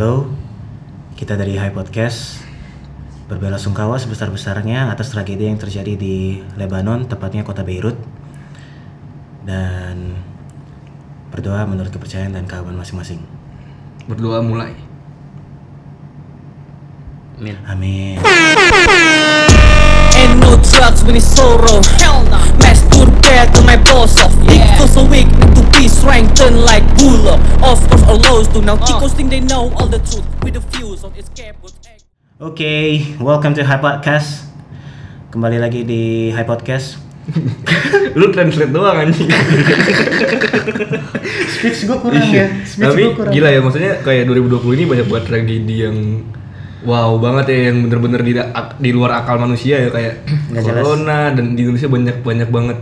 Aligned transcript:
Halo, 0.00 0.32
kita 1.12 1.36
dari 1.36 1.60
High 1.60 1.76
Podcast 1.76 2.40
berbela 3.28 3.60
sungkawa 3.60 4.00
sebesar-besarnya 4.00 4.88
atas 4.88 5.12
tragedi 5.12 5.44
yang 5.44 5.60
terjadi 5.60 5.92
di 5.92 6.40
Lebanon, 6.56 7.04
tepatnya 7.04 7.44
kota 7.44 7.60
Beirut. 7.60 8.00
Dan 9.44 10.16
berdoa 11.28 11.68
menurut 11.68 11.92
kepercayaan 11.92 12.32
dan 12.32 12.48
keagamaan 12.48 12.80
masing-masing. 12.80 13.20
Berdoa 14.08 14.40
mulai. 14.40 14.72
Amin. 17.36 17.60
Amin. 17.68 18.16
And 20.16 20.40
no 20.40 20.56
drugs 20.64 21.04
when 21.04 21.20
it's 21.20 21.28
sorrow 21.28 21.84
Hell 22.00 22.24
nah 22.32 22.48
Masturbate 22.56 23.52
to 23.52 23.60
my 23.68 23.76
boss 23.84 24.16
off 24.24 24.32
Dick 24.48 24.64
feels 24.80 24.96
so 24.96 25.04
weak 25.04 25.28
be 25.80 25.88
strengthened 25.88 26.60
like 26.60 26.84
bull 27.00 27.24
Of 27.64 27.80
course 27.88 28.04
all 28.04 28.20
lows 28.28 28.52
do 28.52 28.60
Now 28.60 28.76
chicos 28.76 29.16
think 29.16 29.32
they 29.32 29.40
know 29.40 29.72
all 29.80 29.88
the 29.88 29.96
truth 30.04 30.28
With 30.44 30.60
the 30.60 30.64
views 30.76 31.00
on 31.00 31.16
escape 31.16 31.56
with 31.64 31.72
egg 31.88 32.04
Oke, 32.36 33.00
welcome 33.16 33.56
to 33.56 33.64
High 33.64 33.80
Podcast. 33.80 34.44
Kembali 35.28 35.56
lagi 35.56 35.84
di 35.84 36.28
High 36.32 36.44
Podcast. 36.44 37.00
Lu 38.18 38.32
translate 38.32 38.72
doang 38.72 38.96
anjing. 38.96 39.28
Speech 41.52 41.84
gue 41.84 41.96
kurang 42.00 42.24
Iya. 42.24 42.40
ya. 42.40 42.46
Speech 42.64 42.80
Tapi 42.80 43.00
gue 43.00 43.12
kurang. 43.12 43.32
gila 43.32 43.48
ya 43.48 43.60
maksudnya 43.60 43.92
kayak 44.00 44.24
2020 44.28 44.72
ini 44.72 44.84
banyak 44.84 45.06
banget 45.08 45.24
tragedi 45.28 45.76
yang 45.84 45.96
wow 46.84 47.16
banget 47.20 47.44
ya 47.52 47.58
yang 47.72 47.76
bener-bener 47.88 48.20
di, 48.24 48.32
di 48.80 48.90
luar 48.92 49.20
akal 49.20 49.36
manusia 49.36 49.76
ya 49.76 49.88
kayak 49.88 50.24
Nggak 50.48 50.62
jelas. 50.64 50.80
corona 50.80 51.18
dan 51.32 51.44
di 51.52 51.60
Indonesia 51.60 51.88
banyak 51.92 52.16
banyak 52.20 52.48
banget 52.48 52.78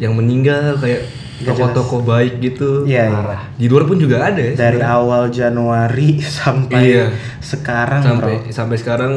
yang 0.00 0.12
meninggal 0.12 0.76
kayak 0.76 1.08
toko-toko 1.40 2.02
baik 2.02 2.40
gitu. 2.40 2.82
Iya, 2.82 3.04
iya. 3.06 3.38
Di 3.52 3.66
luar 3.66 3.84
pun 3.84 3.96
juga 3.96 4.24
ada 4.24 4.38
ya. 4.38 4.52
Dari 4.52 4.76
sebenarnya. 4.76 4.96
awal 4.96 5.22
Januari 5.28 6.08
sampai 6.38 6.82
Iya. 6.82 7.06
sekarang, 7.38 8.00
sampai 8.02 8.34
bro. 8.38 8.50
sampai 8.50 8.76
sekarang 8.76 9.12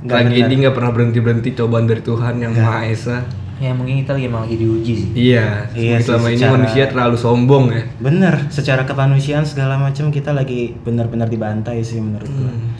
Nggak 0.00 0.20
tragedi 0.26 0.54
nggak 0.58 0.74
pernah 0.74 0.90
berhenti 0.90 1.18
berhenti 1.18 1.50
cobaan 1.52 1.84
dari 1.84 2.00
Tuhan 2.00 2.34
yang 2.36 2.52
Nggak. 2.52 2.60
Maha 2.62 2.80
Esa. 2.86 3.18
Ya 3.56 3.70
mungkin 3.70 3.98
kita 3.98 4.12
lagi 4.12 4.26
emang 4.26 4.44
lagi 4.44 4.56
diuji 4.56 4.92
sih. 4.94 5.08
Iya, 5.14 5.70
Iya 5.72 5.96
sih, 5.96 6.04
selama 6.04 6.26
ini 6.26 6.36
secara- 6.36 6.54
manusia 6.54 6.84
terlalu 6.84 7.16
sombong 7.16 7.64
ya. 7.70 7.82
Bener, 7.98 8.34
secara 8.48 8.82
kemanusiaan 8.82 9.42
segala 9.42 9.76
macam 9.76 10.10
kita 10.10 10.30
lagi 10.30 10.76
benar-benar 10.76 11.26
dibantai 11.26 11.80
sih 11.80 11.96
menurut 11.96 12.26
gue. 12.26 12.44
Hmm. 12.44 12.74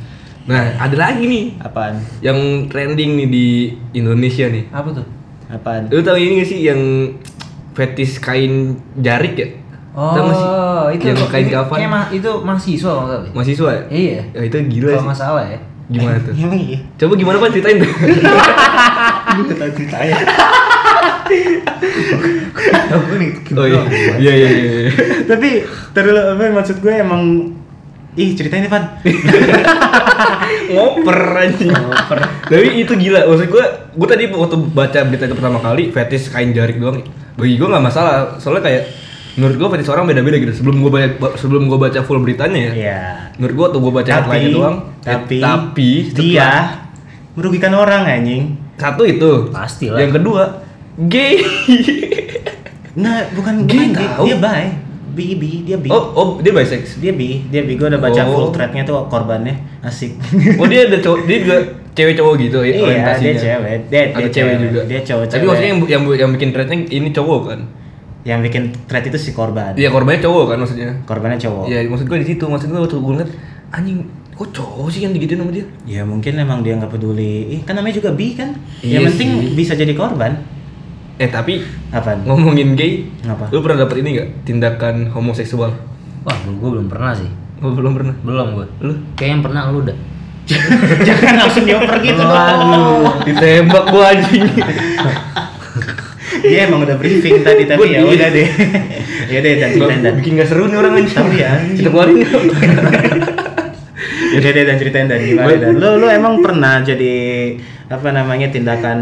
Nah, 0.44 0.76
ada 0.76 0.92
lagi 0.98 1.24
nih 1.24 1.44
Apaan? 1.58 1.96
yang 2.20 2.36
trending 2.66 3.16
nih 3.16 3.28
di 3.30 3.46
Indonesia 3.94 4.44
nih. 4.44 4.68
Apa 4.68 4.92
tuh? 4.92 5.06
Apaan? 5.46 5.88
Lu 5.88 6.02
tahu 6.02 6.18
ini 6.18 6.42
gak 6.42 6.48
sih 6.50 6.60
yang 6.60 6.80
fetis 7.74 8.16
kain 8.16 8.74
jarik 8.96 9.34
ya? 9.34 9.48
Oh, 9.94 10.90
itu 10.90 11.06
yang 11.06 11.18
kain 11.28 11.46
kafan 11.46 11.78
kayak 11.78 11.90
ma- 11.90 12.10
itu 12.10 12.30
mahasiswa 12.42 12.82
kalau 12.88 13.06
nggak 13.06 13.20
salah. 13.20 13.30
mahasiswa 13.30 13.68
ya? 13.70 13.82
Iya. 13.88 14.20
Ya, 14.30 14.40
itu 14.42 14.56
gila 14.68 14.86
Kalau 14.88 14.98
sih. 14.98 15.06
nggak 15.06 15.20
salah 15.20 15.44
ya. 15.46 15.58
Gimana 15.84 16.16
tuh? 16.18 16.32
Iya? 16.64 16.78
Coba 16.96 17.12
gimana 17.14 17.36
Pan 17.38 17.50
ceritain 17.50 17.76
tuh. 17.78 17.90
Gue 19.36 19.54
tahu 19.54 19.70
ceritanya. 19.72 20.16
Aku 22.94 23.14
nih. 23.16 23.30
oh 23.52 23.66
iya. 23.66 23.80
Iya 24.16 24.32
iya 24.32 24.48
iya. 24.48 24.70
iya. 24.80 24.90
Tapi 25.26 25.48
terus 25.90 26.14
apa 26.14 26.42
maksud 26.52 26.76
gue 26.78 26.94
emang 26.94 27.22
Ih 28.14 28.30
ceritain 28.32 28.62
nih 28.62 28.68
Van 28.68 28.84
Ngoper 30.66 31.18
anjing. 31.42 31.70
Ngoper. 31.70 32.18
Tapi 32.46 32.68
itu 32.76 32.92
gila, 32.92 33.26
maksud 33.26 33.48
gue, 33.48 33.64
gue 33.90 34.08
tadi 34.08 34.24
waktu 34.28 34.56
baca 34.68 34.98
berita 35.02 35.24
itu 35.24 35.34
pertama 35.34 35.58
kali, 35.58 35.90
fetis 35.90 36.28
kain 36.28 36.50
jarik 36.50 36.78
doang, 36.78 37.02
bagi 37.34 37.54
gue 37.54 37.64
nggak 37.64 37.82
masalah, 37.82 38.38
soalnya 38.38 38.62
kayak 38.62 38.82
menurut 39.34 39.56
gue 39.56 39.68
fetis 39.68 39.88
orang 39.88 40.06
beda-beda 40.06 40.38
gitu. 40.38 40.54
Sebelum 40.54 40.78
gue 40.78 40.90
baca, 40.90 41.08
sebelum 41.34 41.66
gue 41.66 41.74
baca 41.76 42.00
full 42.00 42.20
beritanya 42.20 42.60
ya, 42.60 42.72
Iya 42.72 43.00
menurut 43.34 43.54
gue 43.56 43.66
tuh 43.68 43.80
gue 43.80 43.92
baca 43.92 44.10
Tapi 44.12 44.22
headline 44.24 44.46
doang, 44.48 44.76
eh, 44.78 45.10
Tapi 45.10 45.36
tapi 45.40 45.90
Dia 46.06 46.14
setelah- 46.14 46.66
Merugikan 47.34 47.74
orang 47.74 48.06
anjing 48.06 48.42
satu 48.74 49.02
itu, 49.02 49.50
Pasti 49.50 49.90
lah. 49.90 49.98
yang 49.98 50.12
kedua 50.12 50.62
gay. 51.04 51.42
Nah 52.94 53.26
bukan 53.28 53.66
bukan 53.66 53.90
gay, 53.90 54.06
tahu. 54.06 54.24
Dia 54.24 54.36
bi 54.38 54.62
Bi 55.14 55.34
bi 55.34 55.62
Dia 55.62 55.78
bi 55.78 55.88
oh 55.88 56.04
oh 56.12 56.28
dia 56.38 56.50
bisex. 56.50 56.98
Dia 56.98 57.10
bi 57.10 57.46
Dia 57.46 57.62
bi 57.62 57.74
Gue 57.74 57.86
udah 57.86 57.98
baca 57.98 58.20
Oh. 58.20 58.28
full 58.28 58.48
threadnya 58.50 58.82
tuh 58.82 59.06
korbannya 59.06 59.54
Asik 59.80 60.18
Oh 60.58 60.66
dia 60.66 60.84
ada 60.84 60.98
cowok, 60.98 61.24
dia 61.24 61.38
juga 61.40 61.56
cewek 61.92 62.14
cowok 62.14 62.34
gitu 62.40 62.58
ya 62.60 62.72
Iya 62.74 63.14
dia 63.14 63.34
cewek 63.34 63.78
Dia, 63.86 64.02
Ada 64.04 64.18
dia 64.18 64.28
cewek 64.28 64.54
juga. 64.60 64.80
Dia 64.84 65.00
cowok 65.00 65.24
Tapi 65.28 65.44
maksudnya 65.44 65.70
yang, 65.70 65.80
yang 65.86 66.02
yang 66.18 66.30
bikin 66.32 66.48
threadnya 66.50 66.78
ini 66.84 67.08
cowok 67.08 67.40
kan? 67.46 67.60
Yang 68.24 68.40
bikin 68.42 68.62
thread 68.84 69.04
itu 69.06 69.18
si 69.20 69.30
korban 69.30 69.72
Iya 69.72 69.88
korbannya 69.88 70.20
cowok 70.20 70.44
kan 70.50 70.56
maksudnya. 70.58 70.90
Korbannya 71.04 71.38
cowok 71.38 71.64
Ya 71.66 71.78
maksud 71.84 72.06
gue 72.06 72.18
di 72.18 72.26
situ, 72.26 72.44
maksud 72.44 72.68
gue 72.68 72.80
waktu 72.80 72.96
gue 72.96 73.12
ngeliat 73.12 73.30
anjing 73.70 73.98
kok 74.32 74.50
cowok 74.50 74.90
sih 74.90 75.00
yang 75.00 75.14
digituin 75.14 75.38
sama 75.38 75.52
dia? 75.52 75.62
Ya 75.86 76.02
mungkin 76.02 76.34
emang 76.34 76.58
dia 76.60 76.74
nggak 76.74 76.90
peduli. 76.90 77.54
Ih, 77.54 77.60
kan 77.62 77.78
namanya 77.78 77.94
juga 77.94 78.10
bi 78.10 78.34
kan. 78.34 78.50
Iya 78.82 78.98
yang 78.98 79.02
penting 79.08 79.30
sih. 79.30 79.50
bisa 79.54 79.72
jadi 79.74 79.94
korban. 79.94 80.34
Eh 81.14 81.30
tapi 81.30 81.62
Apaan? 81.94 82.26
ngomongin 82.26 82.74
gay, 82.74 83.06
Apa? 83.22 83.46
lu 83.54 83.62
pernah 83.62 83.86
dapet 83.86 84.02
ini 84.02 84.18
gak 84.18 84.28
tindakan 84.42 85.14
homoseksual? 85.14 85.70
Wah, 86.26 86.36
gue 86.42 86.68
belum 86.74 86.90
pernah 86.90 87.14
sih. 87.14 87.30
Oh, 87.62 87.70
belum 87.70 87.94
pernah. 87.94 88.14
Belum 88.26 88.58
gue. 88.58 88.66
Lu? 88.82 88.92
Kayak 89.14 89.30
yang 89.38 89.42
pernah 89.46 89.70
lu 89.70 89.86
udah. 89.86 89.96
Jangan 91.08 91.34
langsung 91.40 91.64
dioper 91.64 91.96
gitu 92.04 92.20
dong. 92.20 92.28
Waduh. 92.28 93.24
Ditembak 93.24 93.84
gua 93.88 94.12
anjing. 94.12 94.44
Dia 96.44 96.68
emang 96.68 96.84
udah 96.84 97.00
briefing 97.00 97.40
tadi 97.40 97.64
tapi 97.64 97.96
ya 97.96 98.04
udah 98.04 98.28
deh. 98.28 98.48
ya 99.32 99.38
deh 99.40 99.54
dan 99.56 99.68
ceritain 99.72 100.00
dan. 100.04 100.14
bikin 100.20 100.36
gak 100.36 100.48
seru 100.52 100.68
nih 100.68 100.76
orang 100.76 101.00
anjing. 101.00 101.16
Tapi 101.16 101.36
ya. 101.40 101.52
Kita 101.80 101.88
keluarin. 101.88 102.16
Ya 104.34 104.36
udah 104.42 104.50
deh 104.52 104.64
dan 104.68 104.76
ceritain 104.76 105.06
dan 105.08 105.20
gimana 105.24 105.56
dan. 105.56 105.72
Lu 105.80 105.90
lu 105.96 106.06
emang 106.12 106.44
pernah 106.44 106.84
jadi 106.84 107.16
apa 107.84 108.16
namanya 108.16 108.48
tindakan 108.48 108.96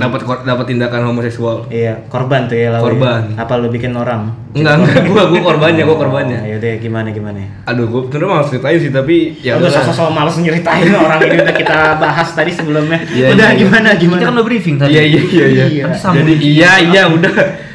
dapat 0.00 0.24
dapat 0.48 0.64
tindakan 0.64 1.04
homoseksual. 1.04 1.68
Iya, 1.68 2.08
korban 2.08 2.48
tuh 2.48 2.56
ya 2.56 2.72
lalu. 2.72 2.96
Korban. 2.96 3.36
Apa 3.36 3.60
lu 3.60 3.68
bikin 3.68 3.92
orang? 3.92 4.32
Enggak, 4.56 4.80
enggak, 4.80 5.04
gua 5.04 5.22
gua 5.28 5.40
korbannya, 5.52 5.82
gua 5.84 5.96
korbannya. 6.00 6.40
Ya 6.48 6.56
udah 6.56 6.72
gimana 6.80 7.08
gimana. 7.12 7.44
Aduh, 7.68 7.84
gua 7.92 8.00
sebenernya 8.08 8.28
malas 8.32 8.48
ceritain 8.48 8.78
sih, 8.80 8.88
tapi 8.88 9.36
ya 9.44 9.60
Ya 9.60 9.60
udah 9.60 9.68
udahlah. 9.68 9.84
sosok 9.92 10.08
males 10.16 10.36
nyeritain 10.40 10.88
orang 11.04 11.20
ini 11.28 11.36
udah 11.44 11.56
kita 11.60 11.78
bahas 12.00 12.28
tadi 12.32 12.50
sebelumnya. 12.56 13.04
Iya, 13.04 13.36
udah 13.36 13.48
iya. 13.52 13.60
gimana 13.60 13.88
gimana. 14.00 14.20
Kita 14.24 14.28
kan 14.32 14.34
udah 14.40 14.46
briefing 14.48 14.76
tadi. 14.80 14.90
Iya 14.96 15.02
iya 15.04 15.20
iya 15.28 15.46
iya. 15.52 15.64
Iya. 15.68 15.84
Jadi 15.92 16.32
iya 16.40 16.72
iya 16.80 17.02
udah. 17.12 17.34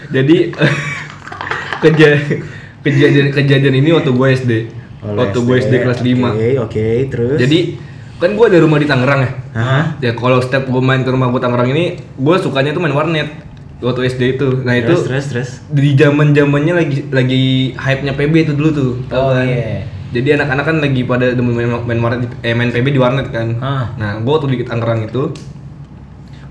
Jadi 0.09 0.37
kejadian 1.85 2.21
kejadian 2.81 3.27
kejadian 3.29 3.75
ini 3.77 3.89
waktu 3.93 4.09
gue 4.09 4.27
SD. 4.33 4.51
Oleh 5.05 5.17
waktu 5.21 5.37
gue 5.37 5.55
SD 5.61 5.73
kelas 5.85 5.99
5. 6.01 6.17
Oke, 6.33 6.49
oke, 6.57 6.87
terus. 7.13 7.37
Jadi 7.37 7.59
kan 8.17 8.29
gue 8.31 8.45
ada 8.45 8.57
rumah 8.57 8.77
di 8.77 8.85
Tangerang 8.85 9.21
ya. 9.21 9.31
Hah? 9.53 9.83
Ya 9.99 10.11
kalau 10.11 10.37
setiap 10.37 10.65
gue 10.65 10.81
main 10.81 11.01
ke 11.01 11.09
rumah 11.09 11.27
gue 11.27 11.37
Tangerang 11.37 11.69
ini, 11.69 11.83
gue 11.97 12.35
sukanya 12.37 12.71
tuh 12.71 12.79
main 12.79 12.91
warnet 12.91 13.29
waktu 13.77 14.07
SD 14.07 14.21
itu. 14.35 14.47
Nah 14.59 14.73
itu 14.73 14.93
terus 14.97 15.25
terus. 15.27 15.49
di 15.67 15.93
zaman 15.93 16.33
zamannya 16.33 16.73
lagi 16.75 16.97
lagi 17.07 17.43
hype 17.73 18.01
nya 18.01 18.13
PB 18.13 18.33
itu 18.43 18.53
dulu 18.53 18.69
tuh. 18.71 18.91
tahu 19.05 19.21
Oh, 19.21 19.31
kan? 19.31 19.45
iya. 19.45 19.85
Jadi 20.07 20.27
anak-anak 20.33 20.65
kan 20.65 20.77
lagi 20.79 21.01
pada 21.03 21.29
demen 21.29 21.51
main, 21.51 21.69
main 21.83 21.99
warnet, 21.99 22.19
di- 22.23 22.39
eh, 22.41 22.55
main 22.55 22.71
PB 22.71 22.89
di 22.89 22.97
warnet 22.97 23.27
kan. 23.27 23.59
Ah. 23.59 23.91
Nah, 23.93 24.11
gue 24.17 24.31
waktu 24.31 24.47
di 24.49 24.63
Tangerang 24.63 25.03
itu, 25.03 25.35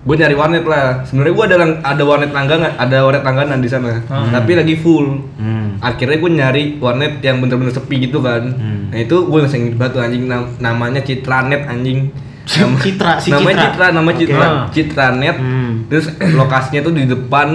gue 0.07 0.15
nyari 0.15 0.33
warnet 0.33 0.63
lah. 0.63 1.03
Sebenarnya 1.03 1.35
gue 1.35 1.45
ada 1.45 1.57
ada 1.85 2.03
warnet 2.03 2.31
langganan, 2.31 2.71
ada 2.73 2.97
warnet 3.01 3.23
langganan 3.23 3.59
di 3.59 3.67
sana. 3.67 3.99
Tapi 4.07 4.55
lagi 4.55 4.75
full. 4.75 5.19
Hmm. 5.35 5.77
Akhirnya 5.79 6.17
gue 6.17 6.31
nyari 6.33 6.63
warnet 6.77 7.19
yang 7.21 7.39
bener-bener 7.39 7.71
sepi 7.71 8.01
gitu 8.01 8.19
kan. 8.21 8.47
Hmm. 8.49 8.89
Nah 8.89 8.99
itu 8.99 9.17
gue 9.21 9.37
langsung 9.37 9.61
inget 9.61 9.75
batu 9.75 9.99
anjing 9.99 10.25
nam- 10.25 10.55
namanya 10.57 11.03
Citranet 11.03 11.67
anjing. 11.67 12.15
Nama- 12.47 12.79
Citra, 12.79 13.13
si 13.19 13.29
namanya 13.29 13.59
Citra. 13.59 13.67
Citra, 13.67 13.87
nama 13.91 14.07
Oke. 14.09 14.19
Citra, 14.23 14.47
Citranet. 14.71 15.37
Hmm. 15.37 15.73
Terus 15.87 16.07
lokasinya 16.39 16.81
tuh 16.81 16.93
di 16.93 17.05
depan 17.05 17.49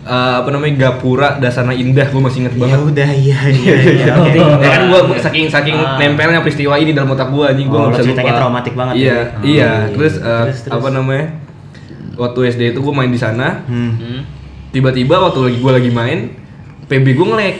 eh, 0.00 0.34
apa 0.38 0.48
namanya 0.48 0.74
Gapura 0.80 1.36
Dasana 1.36 1.74
Indah, 1.74 2.06
gue 2.06 2.22
masih 2.22 2.46
inget 2.46 2.54
Ya 2.54 2.60
banget. 2.62 2.78
udah 2.80 3.10
iya 3.10 3.38
iya 3.44 3.74
iya. 3.76 4.14
Ya 4.62 4.68
kan 4.70 4.82
gua 4.86 5.00
gua 5.04 5.18
saking 5.18 5.44
saking 5.44 5.74
Ah. 5.76 5.98
nempelnya 5.98 6.40
peristiwa 6.40 6.74
ini 6.74 6.94
dalam 6.94 7.10
otak 7.10 7.28
gua 7.28 7.50
anjing 7.50 7.66
Oh, 7.66 7.74
gua 7.74 7.80
lo 7.82 7.86
nggak 7.90 8.06
bisa 8.06 8.22
lupa. 8.22 8.38
traumatik 8.38 8.74
banget 8.74 8.94
Iya, 8.94 9.04
ya? 9.04 9.18
Oh, 9.18 9.42
iya. 9.42 9.50
iya, 9.50 9.70
Terus, 9.90 10.14
eh, 10.16 10.42
Terus, 10.46 10.58
terus. 10.62 10.72
apa 10.72 10.88
namanya? 10.88 11.26
Waktu 12.20 12.38
SD 12.50 12.62
itu 12.70 12.80
gua 12.80 12.92
main 12.94 13.08
di 13.08 13.16
sana, 13.16 13.64
Hmm. 13.64 13.96
Hmm. 13.96 14.20
tiba-tiba 14.68 15.16
waktu 15.18 15.40
lagi 15.42 15.58
gua 15.58 15.72
lagi 15.74 15.90
main, 15.90 16.18
PB 16.84 17.06
gua 17.12 17.26
nge-lag. 17.30 17.56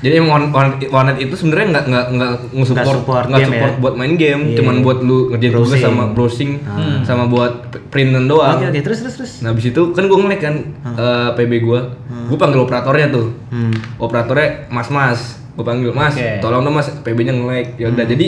Jadi 0.00 0.16
emang 0.16 0.48
warnet, 0.88 1.20
itu 1.20 1.36
sebenarnya 1.36 1.66
nggak 1.70 1.84
nggak 1.86 2.06
nggak 2.10 2.30
nge-support 2.52 2.80
Nggak 2.80 2.96
support 2.96 3.24
nggak 3.26 3.36
game 3.38 3.52
support 3.52 3.70
ya? 3.70 3.78
buat 3.78 3.94
main 3.94 4.14
game, 4.14 4.42
Iya, 4.42 4.56
cuman 4.56 4.74
iya. 4.74 4.82
buat 4.82 4.98
lu 4.98 5.18
ngerjain 5.28 5.52
tugas 5.52 5.68
Browsing. 5.70 5.84
sama 5.84 6.04
browsing 6.10 6.50
Hmm. 6.58 6.98
sama 7.02 7.24
buat 7.26 7.52
printan 7.86 8.24
doang. 8.24 8.56
Oke 8.56 8.66
oke 8.66 8.80
terus 8.80 8.98
terus 8.98 9.14
terus. 9.14 9.32
Nah, 9.38 9.52
habis 9.52 9.64
itu 9.66 9.82
kan 9.92 10.04
gua 10.04 10.18
nge-lag 10.18 10.40
kan 10.40 10.54
eh, 10.90 11.30
PB 11.36 11.52
gua. 11.60 11.80
Gua 12.26 12.38
panggil 12.38 12.60
operatornya 12.60 13.06
tuh 13.08 13.26
Hmm. 13.48 13.72
operatornya 13.98 14.48
mas 14.68 14.88
mas 14.88 15.20
gue 15.50 15.64
panggil 15.66 15.92
mas 15.92 16.14
Oke. 16.14 16.40
tolong 16.40 16.62
dong 16.62 16.72
mas 16.72 16.88
pb 16.96 17.18
nya 17.20 17.34
nge 17.34 17.44
lag 17.44 17.68
ya 17.76 17.86
udah 17.90 18.06
jadi 18.06 18.26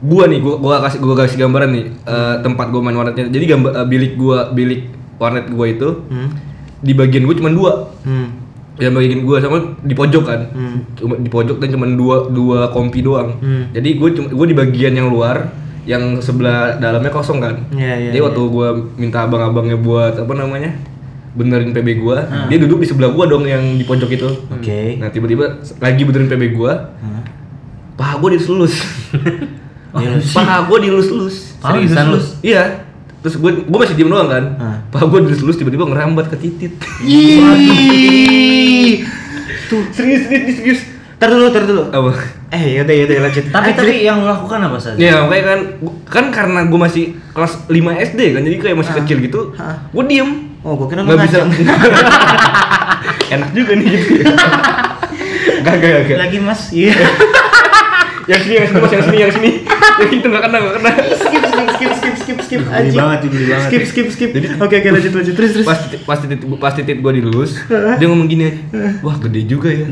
gua 0.00 0.24
nih 0.26 0.40
gua 0.40 0.54
gua 0.56 0.76
kasih 0.80 0.98
gua 0.98 1.14
kasih 1.14 1.38
gambaran 1.38 1.70
nih 1.70 1.84
eh, 2.02 2.34
tempat 2.40 2.66
gua 2.66 2.80
main 2.80 2.96
warnetnya 2.96 3.28
jadi 3.28 3.44
gambar 3.48 3.70
eh, 3.74 3.86
bilik 3.86 4.12
gua 4.16 4.50
bilik 4.50 4.80
warnet 5.16 5.46
gua 5.48 5.66
itu 5.66 5.88
Hmm. 6.06 6.28
di 6.78 6.92
bagian 6.92 7.24
gua 7.24 7.34
cuma 7.34 7.50
dua 7.50 7.72
Hmm. 8.02 8.28
yang 8.74 8.90
bagian 8.90 9.22
gue 9.22 9.38
sama 9.38 9.58
di 9.78 9.94
pojok 9.94 10.24
kan 10.24 10.40
Hmm. 10.50 10.82
cuma 10.94 11.14
di 11.14 11.28
pojok 11.28 11.56
dan 11.58 11.70
cuma 11.70 11.86
dua 11.86 12.26
dua 12.28 12.58
kompi 12.68 13.00
doang 13.00 13.38
Hmm. 13.38 13.70
jadi 13.70 13.88
gue 13.94 14.08
cuma 14.12 14.26
gue 14.28 14.46
di 14.46 14.56
bagian 14.56 14.92
yang 14.92 15.08
luar 15.08 15.54
yang 15.84 16.18
sebelah 16.18 16.74
dalamnya 16.74 17.08
kosong 17.08 17.38
kan 17.38 17.54
Iya, 17.70 17.94
iya, 17.94 18.10
jadi 18.10 18.24
waktu 18.24 18.40
gue 18.42 18.68
minta 18.96 19.22
abang-abangnya 19.22 19.76
buat 19.76 20.16
apa 20.16 20.32
namanya 20.32 20.74
benerin 21.34 21.70
PB 21.70 21.88
gue 21.96 22.18
dia 22.46 22.58
duduk 22.58 22.78
di 22.78 22.88
sebelah 22.88 23.10
gue 23.10 23.24
dong 23.24 23.44
yang 23.44 23.62
di 23.74 23.82
pojok 23.82 24.10
itu 24.10 24.26
Oke. 24.50 24.98
nah 24.98 25.06
tiba-tiba 25.08 25.54
lagi 25.78 26.02
benerin 26.02 26.26
PB 26.26 26.42
gue 26.52 26.72
Hah? 26.74 27.22
paha 27.94 28.18
gue 28.18 28.28
dilus-lus 28.34 28.74
paha 30.34 30.56
gue 30.64 30.78
dilus-lus 30.82 31.54
Paha 31.58 31.78
Serius, 31.78 31.90
dilus-lus? 31.90 32.26
iya 32.40 32.83
terus 33.24 33.34
gue 33.34 33.50
gue 33.58 33.78
masih 33.80 33.94
diem 33.94 34.06
doang 34.06 34.28
kan 34.28 34.44
Hah. 34.54 34.76
paha 34.86 35.02
gue 35.06 35.18
dilus-lus 35.24 35.56
tiba-tiba 35.56 35.82
ngerambat 35.82 36.28
ke 36.28 36.36
titit 36.36 36.72
Ih. 37.00 37.40
tuh 39.64 39.80
serius 39.90 40.28
serius 40.28 40.54
serius 40.54 40.80
Tar 41.14 41.30
dulu, 41.30 41.46
tar 41.48 41.64
dulu. 41.64 41.88
apa 41.88 42.10
Eh, 42.52 42.76
yaudah, 42.76 42.92
yaudah, 42.92 43.16
lanjut. 43.24 43.44
Tapi 43.48 43.66
Ah, 43.66 43.72
tapi 43.72 43.92
yang 44.04 44.18
lakukan 44.22 44.60
apa 44.60 44.76
saja? 44.76 44.94
Ya 44.94 45.14
makanya 45.22 45.42
kan 45.46 45.60
kan 46.04 46.24
karena 46.28 46.60
gue 46.66 46.76
masih 46.76 47.04
kelas 47.32 47.64
5 47.64 47.70
SD 48.04 48.20
kan 48.30 48.42
jadi 48.42 48.56
kayak 48.60 48.76
masih 48.76 48.92
Ah. 48.92 48.96
kecil 49.00 49.16
gitu 49.18 49.40
Ah. 49.56 49.88
gue 49.88 50.04
diem 50.04 50.52
Oh, 50.60 50.74
gua 50.74 50.84
kira 50.84 51.00
nggak 51.00 51.16
bisa 51.22 51.38
enak 53.30 53.50
juga 53.52 53.72
nih 53.74 53.86
gitu 53.86 54.12
ya 54.16 54.24
gak 55.60 55.74
gak 55.76 55.90
gak 56.04 56.18
Lagi 56.18 56.38
Mas. 56.38 56.60
Iya. 56.68 56.92
yang 58.26 58.40
sini 58.40 58.56
yang 58.56 58.66
sini 58.66 58.80
mas 58.80 58.90
yang 58.90 59.04
sini 59.04 59.18
yang 59.18 59.30
sini 59.30 59.50
yang 60.00 60.10
itu 60.10 60.24
nggak 60.24 60.42
kena 60.42 60.56
nggak 60.58 60.74
kena 60.76 60.90
skip, 61.74 61.90
skip, 61.92 62.14
skip, 62.14 62.38
skip, 62.38 62.38
skip, 62.40 62.60
skip. 62.60 62.60
Anjing. 62.68 62.94
banget, 62.94 63.18
geli 63.26 63.46
banget. 63.46 63.68
Skip, 63.68 63.82
skip, 63.84 64.06
skip. 64.08 64.30
Oke, 64.56 64.74
oke, 64.76 64.88
lanjut, 64.90 65.12
lanjut. 65.12 65.34
Terus, 65.34 65.50
terus. 65.52 65.66
pas 65.66 65.78
titit 65.80 66.00
pas 66.02 66.16
titit 66.16 66.38
pas 66.56 66.72
titit 66.72 66.96
gue 66.96 67.12
dilulus 67.14 67.50
dia 67.68 68.06
ngomong 68.06 68.26
gini 68.26 68.44
aja 68.46 68.60
wah 69.00 69.16
gede 69.18 69.40
juga 69.44 69.68
ya 69.68 69.84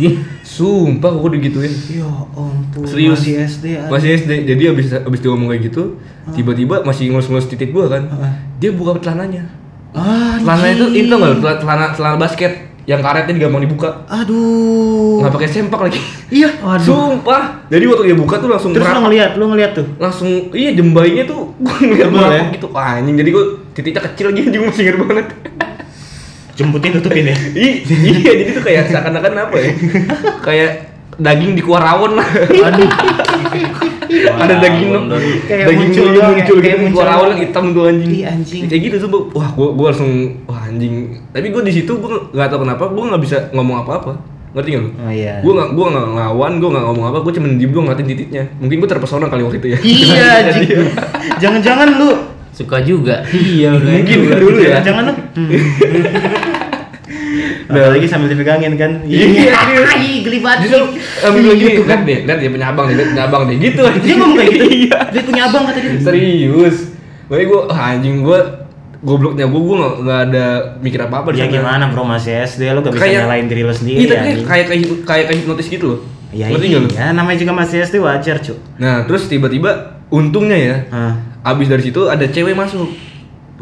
sumpah 0.42 1.12
gue 1.14 1.30
digituin 1.34 1.72
Ya 1.88 2.06
ampun. 2.30 2.84
serius 2.84 3.18
Masih 3.18 3.34
SD. 3.42 3.66
masih 3.86 4.08
SD 4.16 4.30
jadi 4.44 4.62
abis 4.70 4.86
abis 4.94 5.18
dia 5.18 5.28
ngomong 5.28 5.48
kayak 5.48 5.62
gitu 5.66 5.96
tiba-tiba 6.30 6.82
masih 6.82 7.08
ngelus-ngelus 7.08 7.46
titik 7.46 7.70
gue 7.70 7.84
kan 7.84 8.02
Ah. 8.10 8.32
dia 8.56 8.70
buka 8.70 8.96
celananya 8.98 9.44
Ah, 9.92 10.38
celana 10.38 10.66
itu 10.68 10.86
itu 10.94 11.12
nggak 11.12 11.56
celana 11.58 11.86
celana 11.92 12.16
basket 12.16 12.71
yang 12.82 12.98
karetnya 12.98 13.38
gampang 13.38 13.62
dibuka 13.62 14.02
Aduh. 14.06 15.22
nggak 15.22 15.32
pakai 15.32 15.48
sempak 15.48 15.80
lagi 15.80 16.00
Iya. 16.28 16.50
sumpah 16.82 17.62
jadi 17.66 17.84
waktu 17.86 18.10
dia 18.10 18.16
buka 18.16 18.34
tuh 18.36 18.48
langsung 18.48 18.70
Terus 18.72 18.84
lo 18.84 19.00
ngeliat, 19.02 19.30
lo 19.34 19.44
ngeliat 19.48 19.70
tuh. 19.72 19.86
langsung 19.96 20.50
iya 20.50 20.72
jembainya 20.72 21.22
tuh 21.22 21.54
gue 21.62 21.76
ngeliat 21.80 22.08
merapat 22.08 22.34
ya? 22.34 22.44
gitu 22.52 22.66
anjing 22.72 23.16
jadi 23.16 23.30
gue 23.30 23.44
titiknya 23.72 24.02
kecil 24.04 24.26
aja 24.28 24.40
anjing 24.42 24.62
masih 24.62 24.82
inget 24.84 24.96
banget 24.98 25.26
Jemputin 26.52 26.92
tutupin 26.92 27.24
ya. 27.24 27.36
I- 27.56 27.80
iya 27.86 28.18
jadi 28.34 28.52
tuh 28.52 28.62
kayak 28.62 28.82
seakan-akan 28.88 29.32
apa 29.40 29.56
ya 29.56 29.70
kayak 30.42 30.70
daging 31.16 31.52
di 31.54 31.62
kuah 31.62 31.80
rawon 31.80 32.18
lah 32.18 32.28
Aduh. 32.66 32.88
Ada 34.28 34.54
daging. 34.60 34.90
Kayak 35.48 35.66
daging 35.66 35.78
muncul 35.80 36.04
muncul, 36.04 36.06
doang 36.12 36.32
muncul 36.36 36.56
kayak 36.60 36.76
gitu 36.76 36.82
muncul 36.84 36.96
kuah 36.96 37.08
rawon 37.08 37.28
doang. 37.28 37.40
hitam 37.40 37.64
tuh 37.72 37.82
anjing 37.88 38.12
Ih, 38.12 38.24
anjing. 38.28 38.62
kayak 38.68 38.82
gitu 38.84 38.96
tuh 39.02 39.22
wah 39.32 39.48
gue 39.52 39.68
gue 39.72 39.86
langsung 39.88 40.10
wah 40.44 40.60
anjing 40.68 40.94
tapi 41.32 41.46
gue 41.48 41.62
di 41.64 41.72
situ 41.72 41.92
gue 41.96 42.14
nggak 42.30 42.48
tahu 42.52 42.60
kenapa 42.64 42.84
gue 42.92 43.04
nggak 43.08 43.22
bisa 43.22 43.36
ngomong 43.52 43.76
apa-apa 43.82 44.12
ngerti 44.52 44.68
nggak 44.76 44.84
lu? 44.84 44.90
Oh 45.00 45.08
iya. 45.08 45.40
Gue 45.40 45.52
nggak 45.56 45.68
gue 45.72 45.86
nggak 45.96 46.06
ngelawan, 46.12 46.52
gue 46.60 46.68
nggak 46.76 46.84
ngomong 46.84 47.04
apa, 47.08 47.18
gue 47.24 47.32
cuma 47.40 47.46
diem 47.56 47.72
doang 47.72 47.84
ngeliatin 47.88 48.04
titiknya. 48.04 48.44
Mungkin 48.60 48.76
gue 48.84 48.88
terpesona 48.92 49.26
kali 49.32 49.40
waktu 49.48 49.58
itu 49.64 49.68
ya. 49.72 49.78
Iya, 49.80 50.28
anjing. 50.44 50.68
Jangan-jangan 51.40 51.88
lu 51.96 52.10
Suka 52.52 52.84
juga. 52.84 53.24
Iya. 53.32 53.80
Mungkin 53.80 54.28
dulu 54.28 54.60
ya. 54.60 54.84
Jangan 54.84 55.08
lu. 55.08 55.14
Apalagi 57.68 58.06
sambil 58.08 58.28
dipegangin 58.32 58.74
kan. 58.74 59.02
Iya. 59.04 59.26
Ih, 59.98 60.24
geli 60.24 60.38
banget. 60.42 60.66
Justru 60.66 60.98
um, 61.26 61.30
bilang 61.36 61.58
gini, 61.58 61.72
lihat 61.82 62.00
deh, 62.02 62.18
lihat 62.26 62.38
dia 62.40 62.50
punya 62.50 62.66
abang, 62.72 62.86
dia 62.90 63.06
punya 63.06 63.24
abang 63.28 63.42
deh, 63.46 63.56
gitu 63.58 63.82
Dia 64.02 64.14
ngomong 64.18 64.36
kayak 64.38 64.50
gitu. 64.50 64.66
Iya. 64.88 64.98
Dia 65.12 65.22
punya 65.22 65.42
abang 65.50 65.62
kata 65.68 65.78
dia. 65.78 65.90
Serius. 66.00 66.76
Makanya 67.30 67.46
gue, 67.48 67.60
ah, 67.70 67.86
anjing 67.94 68.16
gue, 68.20 68.38
gobloknya 69.02 69.46
gue, 69.50 69.60
gue 69.60 69.76
nggak 70.06 70.20
ada 70.30 70.44
mikir 70.78 71.00
apa 71.02 71.26
apa 71.26 71.28
Ya 71.34 71.50
gimana 71.50 71.90
bro 71.90 72.06
masih 72.06 72.46
SD 72.46 72.70
lo 72.70 72.86
gak 72.86 72.94
bisa 72.94 73.02
Kayak- 73.02 73.26
nyalain 73.26 73.46
diri 73.50 73.62
lo 73.66 73.74
sendiri 73.74 73.98
Iya, 73.98 74.08
tapi 74.14 74.28
kayak 74.46 74.46
kayak 74.46 74.66
kayak 75.02 75.24
kayak 75.26 75.38
hipnotis 75.42 75.68
gitu 75.68 75.84
loh. 75.90 76.00
Ya 76.32 76.48
iya, 76.48 77.12
namanya 77.12 77.36
juga 77.36 77.52
masih 77.52 77.84
SD 77.84 78.00
wajar 78.00 78.40
cu. 78.40 78.56
Nah, 78.80 79.04
terus 79.04 79.28
tiba-tiba 79.28 80.00
untungnya 80.08 80.56
ya, 80.56 80.76
Hah. 80.88 81.12
abis 81.44 81.68
dari 81.68 81.84
situ 81.84 82.08
ada 82.08 82.24
cewek 82.24 82.56
masuk. 82.56 82.88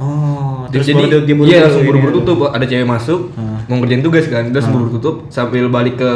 Oh, 0.00 0.64
terus 0.67 0.88
Jadi, 0.88 0.97
baru 0.97 1.08
dia, 1.20 1.20
dia 1.20 1.37
iya 1.44 1.58
langsung 1.69 1.85
buru-buru 1.85 2.12
tutup, 2.17 2.49
ada 2.49 2.64
cewek 2.64 2.88
masuk, 2.88 3.37
Hmm. 3.37 3.61
mau 3.69 3.76
ngerjain 3.76 4.00
tugas 4.00 4.25
kan, 4.26 4.49
terus 4.49 4.64
Hmm. 4.64 4.73
buru 4.73 4.87
tutup 4.91 5.29
sambil 5.29 5.69
balik 5.69 6.00
ke 6.00 6.11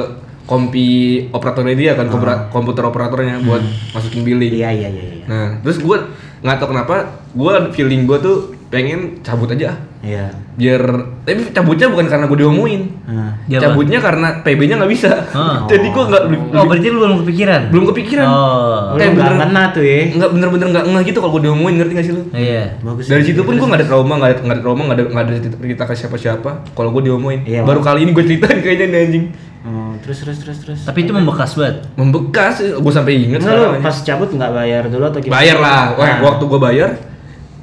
kompi 0.44 0.88
operatornya 1.28 1.76
dia 1.76 1.92
kan, 1.92 2.08
kompura- 2.08 2.48
komputer 2.48 2.80
operatornya 2.80 3.44
buat 3.44 3.60
masukin 3.92 4.24
billing. 4.24 4.52
Iya 4.54 4.72
iya 4.72 4.88
iya 4.88 5.04
iya. 5.14 5.24
Nah, 5.24 5.46
terus 5.60 5.76
gue 5.78 5.96
nggak 6.40 6.56
tahu 6.56 6.68
kenapa, 6.70 6.94
gue 7.30 7.54
feeling 7.72 8.04
gue 8.04 8.18
tuh 8.18 8.53
pengen 8.74 9.00
cabut 9.20 9.46
aja, 9.48 9.70
Iya. 9.98 10.26
biar 10.52 10.82
tapi 11.22 11.48
cabutnya 11.48 11.86
bukan 11.86 12.06
karena 12.06 12.26
gue 12.26 12.36
diomongin, 12.36 12.82
Nah. 13.04 13.30
Dia 13.44 13.56
apa? 13.56 13.70
cabutnya 13.70 13.98
karena 13.98 14.28
PB-nya 14.40 14.74
nggak 14.76 14.90
bisa. 14.90 15.10
Ah. 15.30 15.62
Jadi 15.70 15.86
gue 15.88 16.04
nggak 16.04 16.22
Oh, 16.52 16.64
berarti 16.64 16.86
lu 16.86 16.98
belum 16.98 17.22
kepikiran? 17.22 17.60
belum 17.70 17.84
kepikiran. 17.88 18.26
Oh. 18.26 18.94
Kayak 18.94 19.12
bener- 19.14 19.38
kena 19.40 19.62
tuh 19.70 19.82
ya. 19.82 19.96
nggak 20.12 20.30
bener-bener 20.30 20.66
nggak 20.70 20.84
ngeh 20.86 21.02
gitu 21.04 21.18
kalau 21.18 21.32
gue 21.32 21.42
diomongin 21.44 21.74
ngerti 21.78 21.92
gak 21.94 22.04
sih 22.04 22.12
lu? 22.12 22.22
Iya. 22.30 22.64
Bagus. 22.80 23.04
Dari 23.06 23.22
situ 23.22 23.40
pun 23.40 23.54
gue 23.54 23.64
nggak 23.64 23.80
ada 23.80 23.88
trauma, 23.88 24.14
nggak 24.16 24.28
ada, 24.28 24.38
nggak 24.40 24.54
ada 24.54 24.62
trauma, 24.62 24.82
nggak 24.82 24.96
ada 24.96 25.04
nggak 25.08 25.24
ada 25.24 25.32
cerita, 25.56 25.82
ke 25.84 25.94
siapa-siapa. 25.94 26.50
Kalau 26.70 26.90
gue 26.90 27.02
diomongin, 27.04 27.40
Iya, 27.44 27.62
baru 27.62 27.80
kali 27.80 28.02
ini 28.02 28.10
gue 28.10 28.24
ceritain 28.24 28.58
kayaknya 28.58 28.86
nih 28.88 29.00
anjing. 29.04 29.26
Oh, 29.64 29.96
terus 29.98 30.20
terus 30.20 30.38
terus 30.38 30.58
terus. 30.60 30.80
Tapi 30.84 30.98
itu 31.00 31.12
membekas 31.12 31.54
banget. 31.54 31.88
Membekas, 31.94 32.60
gue 32.60 32.92
sampai 32.92 33.16
inget 33.18 33.40
Enggak 33.40 33.80
pas 33.80 33.96
cabut 33.96 34.28
nggak 34.28 34.52
bayar 34.52 34.82
dulu 34.86 35.04
atau 35.06 35.18
gimana? 35.18 35.40
Bayar 35.40 35.56
lah, 35.56 35.82
Wah, 35.94 36.04
Nah. 36.04 36.18
waktu 36.22 36.44
gue 36.44 36.60
bayar, 36.60 36.90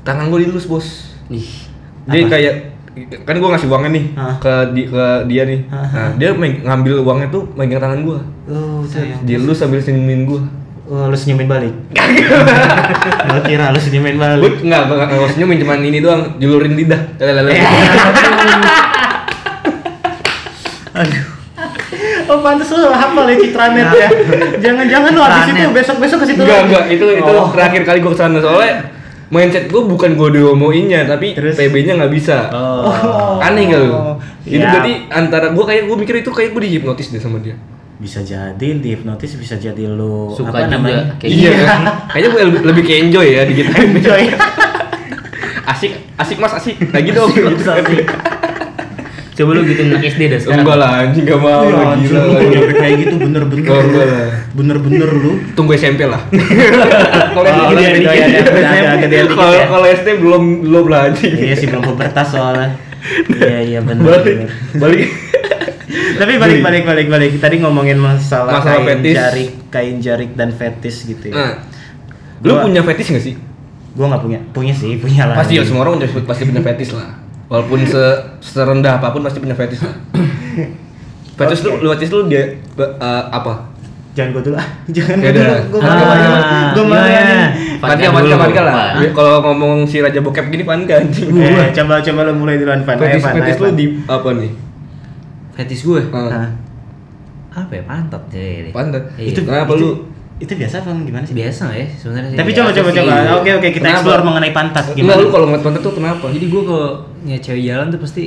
tangan 0.01 0.27
gue 0.27 0.39
dilus 0.43 0.65
bos. 0.65 0.87
Ih. 1.27 1.47
Dia 2.03 2.21
Apa? 2.21 2.31
kayak 2.31 2.55
kan 3.23 3.39
gue 3.39 3.47
ngasih 3.47 3.67
uangnya 3.67 3.89
nih 3.89 4.05
Hah? 4.13 4.35
ke 4.37 4.53
di, 4.69 4.81
ke 4.85 5.03
dia 5.25 5.43
nih. 5.45 5.59
Hah? 5.65 5.87
Nah, 5.87 6.09
dia 6.15 6.29
meg- 6.33 6.59
ngambil 6.59 6.99
uangnya 6.99 7.27
tuh 7.29 7.47
megang 7.53 7.79
tangan 7.79 7.99
gue. 8.01 8.19
Oh, 8.47 8.83
tuh. 8.83 8.99
Dia 9.21 9.37
lu 9.37 9.53
sambil 9.53 9.79
senyumin 9.79 10.25
gue. 10.25 10.41
Oh, 10.85 11.07
lu 11.07 11.15
senyumin 11.15 11.47
balik. 11.47 11.71
Gua 13.27 13.39
kira 13.41 13.71
lu 13.71 13.79
senyumin 13.79 14.15
Gue 14.15 14.27
balik. 14.43 14.53
nggak 14.59 14.81
nggak 14.83 15.07
nggak 15.07 15.31
senyumin, 15.31 15.57
cuman 15.59 15.79
ini 15.81 15.99
doang 15.99 16.35
julurin 16.35 16.75
lidah. 16.75 16.99
Aduh. 20.93 21.23
Oh, 22.27 22.39
pantes 22.39 22.67
lu 22.69 22.87
hafal 22.87 23.25
ya 23.25 23.35
Citranet 23.37 23.87
ya. 23.93 24.07
Jangan-jangan 24.61 25.11
lu 25.11 25.21
habis 25.21 25.47
itu 25.49 25.69
besok-besok 25.69 26.17
ke 26.17 26.27
situ 26.27 26.41
Enggak, 26.41 26.57
lagi. 26.57 26.67
enggak, 26.67 26.85
itu 26.89 27.05
itu 27.13 27.31
Oh. 27.31 27.47
terakhir 27.51 27.81
kali 27.83 27.99
gue 27.99 28.11
ke 28.11 28.17
sana 28.17 28.39
soalnya 28.39 28.73
mindset 29.31 29.65
gue 29.65 29.81
bukan 29.81 30.13
gue 30.13 30.29
diomoinnya 30.33 31.03
tapi 31.05 31.31
Terus? 31.31 31.55
PB-nya 31.55 31.95
nggak 31.95 32.11
bisa. 32.11 32.51
Oh. 32.51 33.39
Aneh 33.39 33.65
gak 33.65 33.79
lu? 33.81 33.91
Itu 34.43 34.59
Ya. 34.59 34.69
berarti 34.69 34.93
antara 35.07 35.49
gue 35.49 35.63
kayak 35.63 35.83
gue 35.83 35.97
mikir 35.97 36.15
itu 36.17 36.29
kayak 36.29 36.51
gue 36.51 36.61
dihipnotis 36.61 37.09
deh 37.09 37.17
sama 37.17 37.39
dia. 37.39 37.55
bisa 37.95 38.17
jadi 38.19 38.57
dihipnotis 38.75 39.33
bisa 39.35 39.55
jadi 39.55 39.85
lu 39.85 40.33
Suka 40.33 40.49
apa 40.51 40.65
juga, 40.65 40.73
namanya? 40.73 41.03
kayak 41.15 41.31
iya 41.31 41.51
kan? 41.61 41.81
Kayaknya 42.09 42.27
gue 42.27 42.41
lebih, 42.43 42.61
lebih 42.65 42.83
ke 42.83 42.93
enjoy 42.99 43.27
ya 43.29 43.41
di 43.43 43.53
gitu. 43.55 43.69
Enjoy. 43.93 44.21
asik, 45.63 45.91
asik 46.15 46.37
mas 46.37 46.51
asik. 46.51 46.75
Lagi 46.89 47.09
dong 47.11 47.29
gitu. 47.29 47.61
Coba 49.31 49.49
lu 49.53 49.61
gitu 49.63 49.81
anak 49.85 50.01
SD 50.03 50.21
dah 50.27 50.39
sekarang. 50.39 50.59
Enggak 50.61 50.77
lah, 50.77 50.89
anjing 50.99 51.23
gak 51.23 51.39
mau 51.39 51.61
Ya, 51.61 51.71
lah, 51.71 51.93
anjir, 51.93 52.09
gila. 52.11 52.73
kayak 52.75 52.95
gitu 52.99 53.15
bener-bener. 53.17 53.69
Oh, 53.69 53.79
enggak 53.79 54.05
lah. 54.05 54.27
Bener-bener 54.51 55.07
lu. 55.07 55.39
Tunggu 55.53 55.71
SMP 55.73 56.03
lah. 56.03 56.19
Kalau 57.35 57.47
Oh, 57.47 57.71
SD 57.71 58.03
ya, 58.03 58.43
Kalau 59.25 59.53
ya. 59.53 59.65
kalau 59.65 59.87
SD 59.87 60.07
belum 60.19 60.43
belum 60.61 60.85
lah. 60.87 61.07
Iya 61.15 61.55
sih 61.55 61.67
belum 61.67 61.83
pubertas 61.85 62.27
soalnya. 62.29 62.69
Iya 63.33 63.59
iya 63.63 63.79
benar. 63.81 64.21
Balik 64.21 64.45
balik. 64.83 65.09
Tapi 66.13 66.33
balik 66.37 66.59
balik 66.61 66.83
balik 66.85 67.07
balik. 67.09 67.31
Tadi 67.35 67.57
ngomongin 67.57 67.97
masalah, 67.97 68.53
Masalah 68.53 68.83
kain 68.83 69.01
fetis. 69.01 69.15
jarik, 69.15 69.51
kain 69.67 69.95
jarik 69.97 70.31
dan 70.35 70.49
fetis 70.51 70.95
gitu 71.03 71.25
ya. 71.27 71.33
Nah, 71.33 71.53
lu 72.41 72.53
Gua- 72.53 72.63
punya 72.63 72.81
fetish 72.83 73.09
gak 73.09 73.23
sih? 73.23 73.35
Gua 73.91 74.07
nggak 74.07 74.21
punya, 74.21 74.39
punya 74.51 74.71
sih, 74.71 74.95
punya 74.95 75.25
lah. 75.25 75.35
Pasti 75.35 75.57
ya 75.57 75.65
semua 75.65 75.81
orang 75.81 75.97
punya- 75.97 76.23
pasti 76.23 76.43
punya 76.45 76.61
fetish 76.61 76.93
lah. 76.93 77.09
Walaupun 77.47 77.83
se 77.83 78.03
serendah 78.39 79.01
apa 79.01 79.09
pun 79.09 79.19
pasti 79.21 79.39
punya 79.39 79.51
fetish 79.53 79.81
lah. 79.81 79.95
Fetish 81.33 81.65
lu, 81.65 81.81
lu 81.81 81.89
fetish 81.91 82.11
lu 82.11 82.27
dia 82.27 82.53
eh, 82.77 83.23
apa? 83.27 83.70
Jangan 84.11 84.29
gua 84.31 84.43
dulu 84.43 84.55
ah. 84.55 84.67
Jangan 84.95 85.17
Ya 85.17 85.31
gua 85.65 85.79
dulu. 85.79 86.81
malu 86.85 87.07
iya. 87.07 87.19
anjing. 87.21 87.41
Panika, 87.79 87.81
Panika 87.81 88.09
panika, 88.11 88.21
dulu, 88.27 88.43
panika 88.43 88.61
lah. 88.61 88.75
Kalau 89.09 89.33
ngomong 89.41 89.73
si 89.83 89.97
Raja 89.97 90.19
Bokep 90.19 90.45
gini 90.47 90.63
panika 90.63 90.93
anjing. 90.97 91.31
Eh, 91.31 91.71
coba 91.71 91.97
coba 91.97 92.19
lu 92.27 92.33
mulai 92.35 92.55
duluan 92.55 92.81
Fetish 92.81 93.19
Van, 93.19 93.33
fetish 93.35 93.55
ayo, 93.55 93.57
lu 93.57 93.65
Van. 93.65 93.75
di 93.75 93.85
apa 94.05 94.29
nih? 94.33 94.51
Fetis 95.53 95.81
gue. 95.81 96.01
Ah? 96.11 96.49
Apa 97.53 97.71
ya? 97.73 97.83
Pantat 97.83 98.23
deh. 98.27 98.71
Pantat. 98.71 99.03
Iya. 99.15 99.27
Itu 99.27 99.39
Kenapa 99.43 99.71
itu- 99.73 99.81
lu? 99.81 99.89
Itu 100.37 100.57
biasa 100.57 100.81
apa 100.81 100.89
gimana 100.97 101.21
sih? 101.21 101.37
biasa 101.37 101.65
ya 101.69 101.85
sebenarnya 101.87 102.29
sih. 102.29 102.37
Tapi 102.41 102.49
coba 102.51 102.69
coba 102.71 102.89
coba. 102.91 103.13
Oke 103.37 103.49
oke 103.53 103.67
kita 103.69 103.85
Kenapa? 103.85 104.01
explore 104.01 104.23
mengenai 104.25 104.51
pantat 104.51 104.83
Enggak 104.87 104.97
gimana. 104.97 105.19
lu 105.19 105.27
kalau 105.29 105.45
ngeliat 105.45 105.63
pantat 105.63 105.81
tuh 105.81 105.93
kenapa? 105.93 106.25
Jadi 106.27 106.45
gue 106.47 106.61
kalau 106.65 106.87
ngeliat 107.21 107.41
cewek 107.41 107.61
jalan 107.63 107.87
tuh 107.87 107.99
pasti 108.01 108.23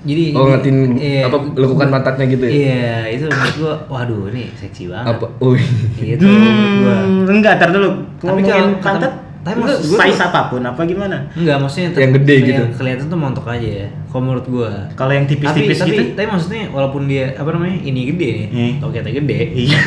Jadi 0.00 0.32
Oh, 0.32 0.48
ngatin 0.48 0.76
iya. 0.96 1.28
apa 1.28 1.36
lekukan 1.52 1.88
pantatnya 1.90 2.24
gitu 2.26 2.40
ya? 2.40 2.50
Iya, 2.50 2.92
itu 3.10 3.24
menurut 3.26 3.56
gua 3.56 3.74
waduh 3.86 4.32
ini 4.32 4.48
seksi 4.54 4.88
banget. 4.88 5.12
Apa? 5.12 5.26
Uy. 5.38 5.60
Gitu 5.94 6.24
menurut 6.24 6.72
gua. 6.80 6.96
Hmm, 6.98 7.24
enggak, 7.28 7.54
tar 7.56 7.68
dulu. 7.68 7.90
Tapi 8.16 8.40
kalau- 8.42 8.80
pantat, 8.80 9.12
tapi 9.40 9.56
maksud 9.60 9.78
gua 9.86 9.98
size 10.00 10.16
tuh- 10.16 10.26
apa 10.26 10.40
pun 10.48 10.62
apa 10.62 10.80
gimana? 10.82 11.16
Enggak, 11.32 11.56
maksudnya 11.58 11.88
Yang 11.94 12.12
gede 12.16 12.34
gitu. 12.42 12.62
kelihatan 12.74 13.06
tuh 13.06 13.18
montok 13.18 13.44
aja 13.46 13.68
ya. 13.84 13.88
Kalau 14.10 14.22
menurut 14.26 14.46
gua. 14.46 14.90
Kalau 14.92 15.12
yang 15.14 15.24
tipis-tipis 15.24 15.78
tapi, 15.78 15.88
gitu? 15.88 16.02
Tapi, 16.02 16.18
tapi 16.18 16.26
maksudnya 16.28 16.62
walaupun 16.68 17.06
dia 17.06 17.30
apa 17.32 17.46
namanya 17.54 17.78
ini 17.80 18.00
gede 18.10 18.30
nih, 18.30 18.46
Hmm. 18.50 18.72
toketnya 18.82 19.12
gede. 19.14 19.38
Iya. 19.54 19.78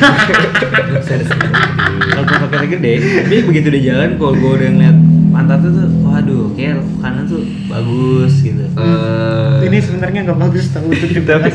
Walaupun 2.14 2.36
toketnya 2.48 2.68
gede, 2.72 2.92
tapi 3.22 3.36
begitu 3.44 3.66
dia 3.70 3.82
jalan, 3.92 4.16
kalau 4.16 4.32
gua 4.34 4.50
udah 4.56 4.68
ngeliat 4.70 4.96
pantatnya 5.28 5.70
tuh, 5.74 5.88
waduh, 6.00 6.44
kayak 6.54 6.78
kanan 7.02 7.24
tuh 7.26 7.42
bagus 7.66 8.32
gitu. 8.40 8.64
Eh, 8.64 9.66
Ini 9.66 9.76
sebenarnya 9.80 10.20
nggak 10.24 10.38
bagus 10.38 10.64
tahu 10.70 10.86
untuk 10.88 11.10
dibahas. 11.10 11.54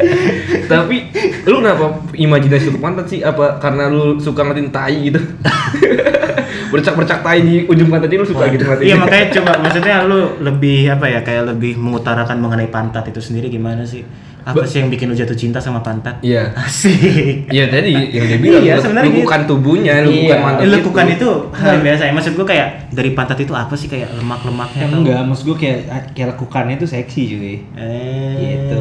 tapi 0.72 0.96
lu 1.44 1.58
kenapa 1.58 1.84
imajinasi 2.14 2.70
untuk 2.70 2.80
pantat 2.80 3.06
sih? 3.08 3.20
Apa 3.20 3.58
karena 3.58 3.90
lu 3.90 4.16
suka 4.16 4.40
ngeliatin 4.40 4.70
tai 4.70 5.10
gitu? 5.10 5.18
Bercak-bercak 6.70 7.26
tai 7.26 7.42
di 7.42 7.66
ujung 7.66 7.90
pantat 7.90 8.14
lu 8.14 8.22
suka 8.22 8.46
gitu 8.46 8.62
ngeliatin. 8.62 8.86
Iya 8.86 8.94
makanya 8.94 9.26
coba 9.42 9.52
maksudnya 9.58 9.96
lu 10.06 10.20
lebih 10.38 10.78
apa 10.86 11.06
ya 11.10 11.20
kayak 11.20 11.50
lebih 11.50 11.74
mengutarakan 11.90 12.38
mengenai 12.38 12.68
pantat 12.68 13.04
itu 13.04 13.18
sendiri 13.18 13.46
gimana 13.48 13.82
sih? 13.82 14.06
Apa 14.40 14.64
sih 14.64 14.80
yang 14.80 14.88
bikin 14.88 15.04
lu 15.04 15.14
jatuh 15.14 15.34
cinta 15.34 15.58
sama 15.58 15.78
pantat? 15.78 16.16
Iya. 16.20 16.48
Asik. 16.64 17.44
Iya 17.46 17.68
tadi 17.68 17.92
yang 17.92 18.24
dia 18.24 18.38
bilang 18.38 18.62
Iya, 18.62 18.74
sebenarnya 18.78 19.04
lu 19.04 19.12
gitu. 19.12 19.22
bukan 19.22 19.40
tubuhnya, 19.44 19.92
lu 20.00 20.08
Iya. 20.08 20.20
bukan 20.24 20.38
pantat. 20.40 20.62
Lekukan 20.70 21.06
itu 21.10 21.28
hal 21.52 21.68
yang 21.70 21.84
biasa 21.84 22.02
ya. 22.02 22.12
Maksud 22.12 22.32
gua 22.34 22.46
kayak 22.46 22.68
dari 22.88 23.10
pantat 23.12 23.38
itu 23.38 23.52
apa 23.52 23.74
sih 23.74 23.86
kayak 23.86 24.08
lemak-lemaknya 24.14 24.82
atau- 24.82 24.96
enggak, 24.96 25.20
maksud 25.22 25.44
gua 25.44 25.56
kayak 25.58 25.78
kayak 26.10 26.28
lekukannya 26.32 26.76
tuh 26.76 26.88
seksi 26.88 27.22
cuy. 27.28 27.54
Eh, 27.76 28.32
Gitu. 28.40 28.80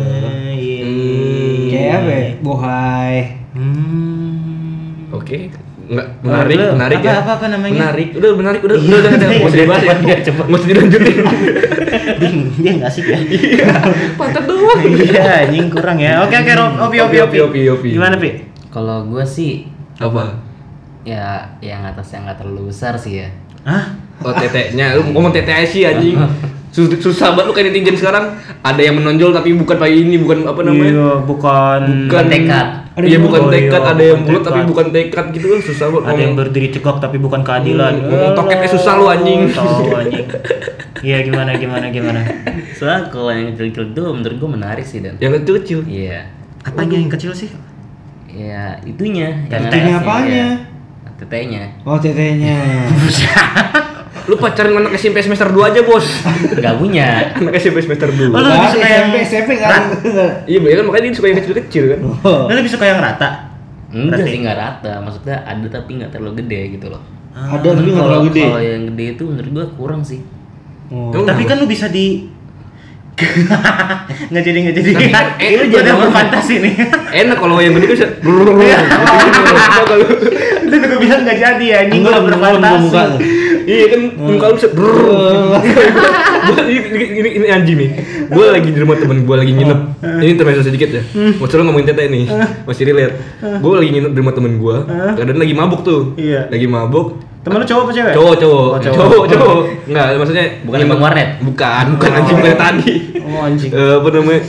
Iya. 0.56 0.80
Hmm. 0.80 1.68
Kayak 1.68 1.92
apa 1.94 2.10
ya? 2.10 2.26
Bohai. 2.40 3.16
Hmm. 3.52 5.12
Oke. 5.12 5.52
Enggak 5.90 6.08
menarik, 6.22 6.56
lu, 6.56 6.66
menarik 6.78 6.98
apa- 7.02 7.10
ya. 7.10 7.14
apa- 7.18 7.34
apa 7.34 7.46
namanya? 7.50 7.80
Menarik. 7.82 8.08
Udah 8.14 8.32
menarik, 8.38 8.60
udah 8.62 8.76
udah 8.78 8.86
udah, 8.94 9.10
udah. 9.10 9.30
Nggak 9.34 9.50
usah 9.50 9.58
dibahas 9.58 9.82
ya. 9.82 9.96
Iya, 9.98 10.18
cepet. 10.22 10.46
Nggak 10.46 10.60
usah 10.62 10.70
dilanjutin. 10.70 11.16
dia, 12.20 12.30
dia 12.56 12.72
nggak 12.78 12.90
asik 12.90 13.06
ya. 13.10 13.18
Pantat 14.14 14.44
doang. 14.46 14.80
Iya, 14.86 15.50
anjing 15.50 15.68
kurang 15.68 15.98
ya. 15.98 16.22
Oke 16.22 16.36
oke. 16.38 16.52
Opi 16.86 16.98
opi 17.02 17.18
opi. 17.20 17.38
Opi, 17.42 17.62
opi. 17.70 17.90
Gimana 17.98 18.16
pi? 18.16 18.30
Kalau 18.70 19.02
gue 19.04 19.26
sih 19.26 19.66
Apa? 19.98 20.46
ya 21.02 21.42
yang 21.58 21.82
atas 21.82 22.14
yang 22.14 22.22
nggak 22.24 22.38
terlalu 22.38 22.70
besar 22.70 22.94
sih 22.94 23.26
ya. 23.26 23.30
Hah? 23.66 23.98
Oh 24.20 24.30
tetenya, 24.30 24.94
lu 24.94 25.10
ngomong 25.10 25.32
tete 25.32 25.50
aja 25.50 25.66
sih 25.66 25.84
anjing. 25.84 26.14
Sus- 26.70 27.02
Susah 27.02 27.34
banget 27.34 27.50
lu 27.50 27.54
kayak 27.54 27.74
netizen 27.74 27.98
sekarang. 27.98 28.38
Ada 28.62 28.82
yang 28.82 29.02
menonjol 29.02 29.34
tapi 29.34 29.58
bukan 29.58 29.76
pakai 29.76 30.06
ini, 30.06 30.22
bukan 30.22 30.46
apa 30.46 30.62
namanya? 30.62 30.94
Iya, 30.94 31.10
bukan. 31.26 31.82
Bukan 32.06 32.26
tekad. 32.30 32.68
Iya 33.00 33.16
bukan 33.16 33.48
tekad, 33.48 33.80
iya, 33.80 33.92
ada 33.96 34.04
yang 34.04 34.20
bulat 34.28 34.44
tapi 34.44 34.62
bukan 34.68 34.92
tekad 34.92 35.26
gitu 35.32 35.46
kan 35.48 35.60
susah 35.64 35.88
banget 35.88 36.04
Ada 36.04 36.20
yang 36.20 36.34
berdiri 36.36 36.68
tegak 36.68 36.98
tapi 37.00 37.16
bukan 37.16 37.42
keadilan. 37.48 37.94
Hmm, 37.96 38.12
ngomong 38.12 38.34
toketnya 38.36 38.68
susah 38.68 38.94
lu, 39.00 39.06
anjing. 39.08 39.48
Tahu 39.50 39.96
anjing. 39.96 40.28
Iya 41.00 41.24
gimana 41.24 41.56
gimana 41.56 41.88
gimana. 41.96 42.20
Soalnya 42.76 43.08
kalau 43.08 43.32
yang 43.32 43.56
kecil-kecil 43.56 43.96
tuh 43.96 44.12
menurut 44.12 44.36
gue 44.36 44.50
menarik 44.52 44.84
sih 44.84 45.00
dan. 45.00 45.16
Yang 45.24 45.40
kecil-kecil. 45.40 45.80
Iya. 45.88 46.28
Apanya 46.68 47.00
yang 47.00 47.08
kecil 47.08 47.32
sih? 47.32 47.48
Ya 48.28 48.76
itunya. 48.84 49.48
yang 49.48 49.72
Itunya 49.72 49.96
apanya? 49.96 50.28
ya. 50.28 50.50
Tetenya. 51.16 51.64
Oh, 51.88 51.96
tetenya. 51.96 52.60
Lu 54.30 54.38
pacaran 54.38 54.78
anak 54.78 54.94
SMP 54.94 55.20
semester 55.20 55.50
2 55.50 55.58
aja, 55.66 55.82
Bos. 55.82 56.06
Gak 56.56 56.78
punya. 56.78 57.34
anak 57.34 57.58
SMP 57.58 57.82
semester 57.82 58.06
2. 58.08 58.30
Oh, 58.30 58.38
lu 58.38 58.46
lebih 58.46 58.70
suka 58.70 58.86
yang 58.86 59.10
SMP, 59.10 59.18
SMP 59.26 59.50
enggak. 59.58 59.74
Iya, 60.46 60.58
bener 60.60 60.76
kan 60.76 60.86
makanya 60.86 61.04
dia 61.04 61.18
suka 61.18 61.28
yang 61.28 61.40
kecil-kecil 61.40 61.84
kan. 61.88 62.00
Oh. 62.22 62.42
Lu 62.46 62.54
lebih 62.54 62.70
suka 62.70 62.86
yang 62.86 63.00
rata? 63.00 63.30
Enggak 63.90 64.22
Berarti- 64.22 64.30
sih 64.30 64.40
nggak 64.40 64.58
rata. 64.60 64.92
Maksudnya 65.02 65.38
ada 65.42 65.68
tapi 65.68 65.90
nggak 65.98 66.12
terlalu 66.12 66.34
gede 66.40 66.62
gitu 66.78 66.88
loh. 66.88 67.02
Ada 67.34 67.68
tapi 67.72 67.90
enggak 67.90 67.98
kalau 67.98 68.10
terlalu 68.12 68.28
gede. 68.30 68.44
kalau 68.44 68.62
yang 68.62 68.84
gede 68.88 69.06
itu 69.10 69.24
menurut 69.26 69.50
gua 69.50 69.66
kurang 69.74 70.02
sih. 70.04 70.22
Oh. 70.90 71.10
Tapi 71.10 71.44
kan 71.44 71.58
lu 71.58 71.66
bisa 71.66 71.90
di 71.90 72.30
nggak 74.30 74.44
jadi 74.46 74.58
nggak 74.62 74.76
jadi. 74.78 74.90
Kan, 75.08 75.26
eh, 75.38 75.50
lu 75.52 75.58
lu 75.60 75.66
jangan 75.70 75.86
jangan- 75.86 76.02
berfantasi 76.06 76.54
nih. 76.62 76.74
Enak 77.20 77.36
kalau 77.36 77.58
yang 77.58 77.74
gede 77.74 77.86
kan 77.86 77.96
bisa. 77.98 78.08
Lu 78.22 78.32
juga 80.72 80.96
bilang 80.98 81.22
nggak 81.24 81.38
jadi 81.38 81.66
ya, 81.66 81.78
anjing 81.84 82.00
Enggak, 82.00 82.14
gua 82.14 82.22
belum 82.22 82.40
belum 82.40 82.54
muka 82.54 82.62
berfantasi. 82.62 83.10
tuh. 83.10 83.20
Iya 83.70 83.86
kan 83.94 84.02
muka 84.18 84.46
lu 84.50 84.54
bisa 84.58 84.70
ini, 86.50 86.74
ini, 86.82 87.06
ini, 87.22 87.30
ini 87.38 87.48
anjing 87.54 87.78
nih. 87.78 87.90
Gue 88.26 88.46
lagi 88.50 88.70
di 88.74 88.80
rumah 88.82 88.98
temen 88.98 89.22
gue 89.22 89.36
lagi 89.38 89.54
nginep. 89.54 89.80
Ini 90.02 90.32
termasuk 90.34 90.64
sedikit 90.66 90.90
ya. 90.90 91.04
Maksudnya 91.38 91.70
ngomongin 91.70 91.88
tete 91.94 92.10
nih. 92.10 92.26
Masih 92.66 92.90
relate. 92.90 93.14
Gue 93.62 93.74
lagi 93.78 93.90
nginep 93.94 94.12
di 94.12 94.20
rumah 94.20 94.34
temen 94.34 94.58
gue 94.58 94.76
Kadang 94.90 95.38
lagi 95.38 95.54
mabuk 95.54 95.82
tuh. 95.86 96.18
Iya. 96.18 96.50
Lagi 96.50 96.66
mabuk. 96.66 97.22
Temen 97.40 97.64
lu 97.64 97.66
cowok 97.66 97.84
apa 97.88 97.92
cewek? 97.96 98.14
Cowok, 98.20 98.36
cowok, 98.36 98.68
Oh, 98.68 98.80
cowok. 98.84 98.96
cowok, 99.00 99.26
cowok. 99.32 99.62
Enggak, 99.88 100.06
maksudnya 100.20 100.46
Bukan 100.68 100.78
yang 100.84 101.00
warnet? 101.00 101.30
Bukan, 101.40 101.84
bukan 101.96 102.10
anjing 102.12 102.36
bukan 102.36 102.52
yang 102.52 102.60
tadi. 102.60 102.94
Oh, 103.24 103.42
anjing. 103.48 103.72
Eh, 103.72 103.94
apa 103.96 104.08
namanya? 104.12 104.42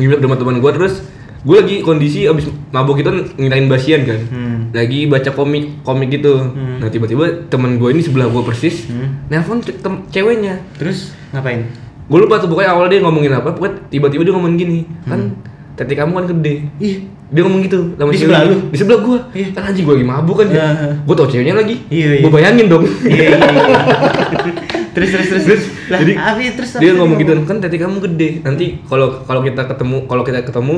Nginep 0.00 0.18
di 0.20 0.24
rumah 0.24 0.38
teman 0.40 0.56
gua 0.64 0.72
terus 0.72 0.94
gue 1.38 1.56
lagi 1.56 1.76
kondisi 1.80 2.24
abis 2.24 2.46
mabuk 2.70 2.96
itu 2.96 3.08
ngirain 3.36 3.66
basian 3.66 4.02
kan 4.02 4.20
Hmm. 4.26 4.58
lagi 4.70 5.04
baca 5.04 5.30
komik 5.30 5.82
komik 5.82 6.08
gitu 6.10 6.40
nah 6.78 6.86
tiba-tiba 6.86 7.24
temen 7.46 7.76
gue 7.76 7.88
ini 7.88 8.00
sebelah 8.00 8.26
gue 8.26 8.42
persis 8.42 8.86
Hmm. 8.86 9.26
tem- 9.62 10.02
ceweknya 10.08 10.58
Terus 10.74 11.12
ngapain? 11.30 11.66
gue 12.06 12.18
lupa 12.18 12.38
tuh 12.38 12.46
pokoknya 12.46 12.70
awal 12.70 12.86
dia 12.86 13.02
ngomongin 13.02 13.32
apa 13.32 13.50
pokoknya 13.50 13.82
tiba-tiba 13.88 14.22
dia 14.22 14.32
ngomong 14.32 14.54
gini 14.54 14.86
kan 15.02 15.34
tete 15.74 15.92
kamu 15.92 16.12
kan 16.14 16.24
gede 16.30 16.54
Ih, 16.78 16.96
dia 17.26 17.42
ngomong 17.42 17.60
gitu 17.60 17.92
sama 17.92 18.08
Di 18.08 18.16
sebelah 18.16 18.42
lu? 18.46 18.56
di 18.66 18.78
sebelah 18.78 18.98
gue 18.98 19.18
Iya. 19.34 19.48
kan 19.52 19.62
anjing 19.66 19.84
gue 19.84 19.94
lagi 19.94 20.06
mabuk 20.06 20.36
kan 20.38 20.46
ya 20.48 20.66
gue 20.96 21.14
tau 21.14 21.26
ceweknya 21.26 21.54
lagi 21.54 21.82
Iya, 21.86 22.08
iya. 22.12 22.22
gue 22.22 22.30
bayangin 22.30 22.66
dong 22.66 22.84
iya 23.04 23.26
iya. 23.26 23.38
iya. 23.38 23.78
terus 24.96 25.12
terus 25.12 25.28
terus 25.28 25.44
terus. 25.44 25.64
Lah, 25.86 25.98
jadi 26.00 26.12
terus 26.56 26.70
dia 26.78 26.90
ngomong 26.94 27.20
gitu 27.20 27.32
kan 27.44 27.56
tete 27.60 27.76
kamu 27.76 28.00
gede 28.02 28.28
nanti 28.40 28.80
kalau 28.82 29.20
kalau 29.22 29.42
kita 29.42 29.62
ketemu 29.66 29.96
kalau 30.06 30.22
kita 30.22 30.40
ketemu 30.42 30.76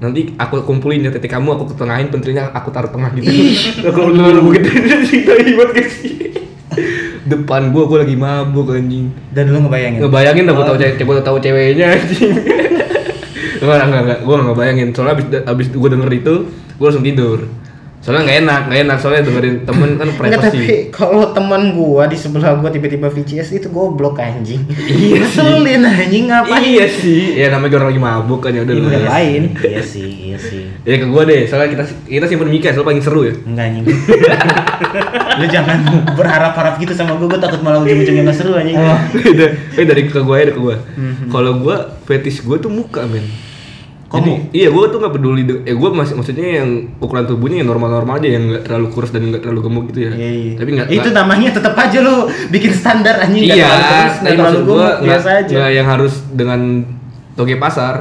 nanti 0.00 0.32
aku 0.40 0.64
kumpulin 0.64 1.04
ya 1.04 1.12
tete 1.12 1.28
kamu 1.28 1.60
aku 1.60 1.76
ketengahin 1.76 2.08
pentilnya 2.08 2.48
aku 2.56 2.72
taruh 2.72 2.88
tengah 2.88 3.12
gitu. 3.14 3.28
Aku 3.92 4.08
lu 4.08 4.50
gitu. 4.56 4.68
Sih 5.04 5.20
tadi 5.28 5.52
buat 5.52 5.76
sih 5.76 6.16
depan 7.28 7.70
gua 7.70 7.84
gua 7.84 7.98
lagi 8.02 8.16
mabuk 8.16 8.72
anjing. 8.72 9.12
Dan 9.30 9.52
lu 9.52 9.60
ngebayangin. 9.68 10.00
ngebayangin 10.00 10.44
gua 10.48 10.64
tahu 10.64 10.78
cewek 10.80 11.04
gua 11.04 11.20
tahu 11.20 11.36
ceweknya 11.38 11.86
anjing. 11.94 12.32
Enggak 13.60 13.84
enggak 13.92 14.02
enggak. 14.08 14.20
Gua 14.24 14.34
nggak 14.40 14.46
ngebayangin. 14.56 14.88
Soalnya 14.96 15.14
abis 15.20 15.26
abis 15.44 15.66
gua 15.76 15.90
denger 15.92 16.10
itu 16.16 16.34
gua 16.80 16.86
langsung 16.88 17.04
tidur 17.04 17.38
soalnya 18.00 18.24
nggak 18.24 18.38
enak 18.42 18.60
nggak 18.64 18.80
enak 18.88 18.96
soalnya 18.96 19.22
dengerin 19.28 19.56
temen 19.68 19.90
kan 20.00 20.08
Enggak 20.08 20.40
tapi 20.40 20.56
privasi 20.56 20.76
kalau 20.88 21.36
teman 21.36 21.76
gua 21.76 22.08
di 22.08 22.16
sebelah 22.16 22.56
gua 22.56 22.72
tiba-tiba 22.72 23.12
VCS 23.12 23.52
itu 23.52 23.68
goblok 23.68 24.16
anjing. 24.16 24.64
Iya. 24.72 25.20
Ngeselin 25.20 25.84
anjing 25.84 26.24
ngapain? 26.32 26.64
iya 26.64 26.88
sih 26.88 27.36
ya 27.36 27.52
namanya 27.52 27.76
orang 27.76 27.88
lagi 27.92 28.00
mabuk 28.00 28.40
kan 28.40 28.56
ya 28.56 28.64
udah 28.64 28.72
Iya. 28.72 28.88
Ngapain? 29.04 29.42
Iya 29.52 29.82
sih, 29.84 30.08
iya 30.32 30.38
sih. 30.40 30.64
Ya 30.88 30.96
ke 30.96 31.06
gua 31.06 31.28
deh, 31.28 31.44
soalnya 31.44 31.76
kita 31.76 31.84
kita 32.08 32.24
simpen 32.24 32.48
Mika 32.48 32.72
selalu 32.72 32.88
paling 32.88 33.02
seru 33.04 33.20
ya. 33.28 33.34
Enggak 33.44 33.64
anjing. 33.68 33.84
lu 35.36 35.46
jangan 35.46 35.78
berharap-harap 36.16 36.74
gitu 36.80 36.92
sama 36.96 37.20
gua, 37.20 37.28
gua 37.28 37.40
takut 37.40 37.60
malah 37.60 37.84
ujung-ujungnya 37.84 38.24
nggak 38.24 38.38
seru 38.40 38.56
anjing. 38.56 38.80
Beda. 39.20 39.46
Eh 39.76 39.84
dari 39.84 40.08
ke 40.08 40.24
gua 40.24 40.40
ya 40.40 40.48
ke 40.48 40.56
gua. 40.56 40.76
Kalau 41.28 41.60
gua 41.60 41.76
fetish 42.08 42.40
gua 42.40 42.56
tuh 42.56 42.72
muka, 42.72 43.04
men. 43.04 43.28
Kok 44.10 44.18
Jadi, 44.18 44.32
iya 44.50 44.68
gua 44.68 44.90
tuh 44.90 44.98
nggak 44.98 45.14
peduli 45.14 45.42
eh 45.62 45.70
gua 45.70 45.94
masih 45.94 46.18
maksudnya 46.18 46.58
yang 46.58 46.68
ukuran 46.98 47.30
tubuhnya 47.30 47.62
yang 47.62 47.70
normal-normal 47.70 48.18
aja 48.18 48.26
yang 48.28 48.42
nggak 48.50 48.66
terlalu 48.66 48.86
kurus 48.90 49.14
dan 49.14 49.30
nggak 49.30 49.38
terlalu 49.38 49.60
gemuk 49.62 49.84
gitu 49.88 50.10
ya. 50.10 50.12
Iya, 50.12 50.30
iya. 50.34 50.52
Tapi 50.58 50.70
nggak 50.72 50.86
Itu 50.90 50.98
nggak- 51.00 51.14
namanya 51.16 51.48
tetap 51.54 51.74
aja 51.78 51.98
lu 52.02 52.16
bikin 52.50 52.72
standar 52.74 53.22
anjing 53.22 53.46
nggak 53.46 53.54
Iya, 53.54 53.70
nggak 53.70 54.06
tapi 54.20 54.36
maksud 54.36 54.62
nggak 54.66 54.96
biasa 55.00 55.28
aja. 55.36 55.52
nggak 55.54 55.70
yang 55.72 55.86
harus 55.86 56.12
dengan 56.28 56.60
toge 57.32 57.54
pasar. 57.56 57.94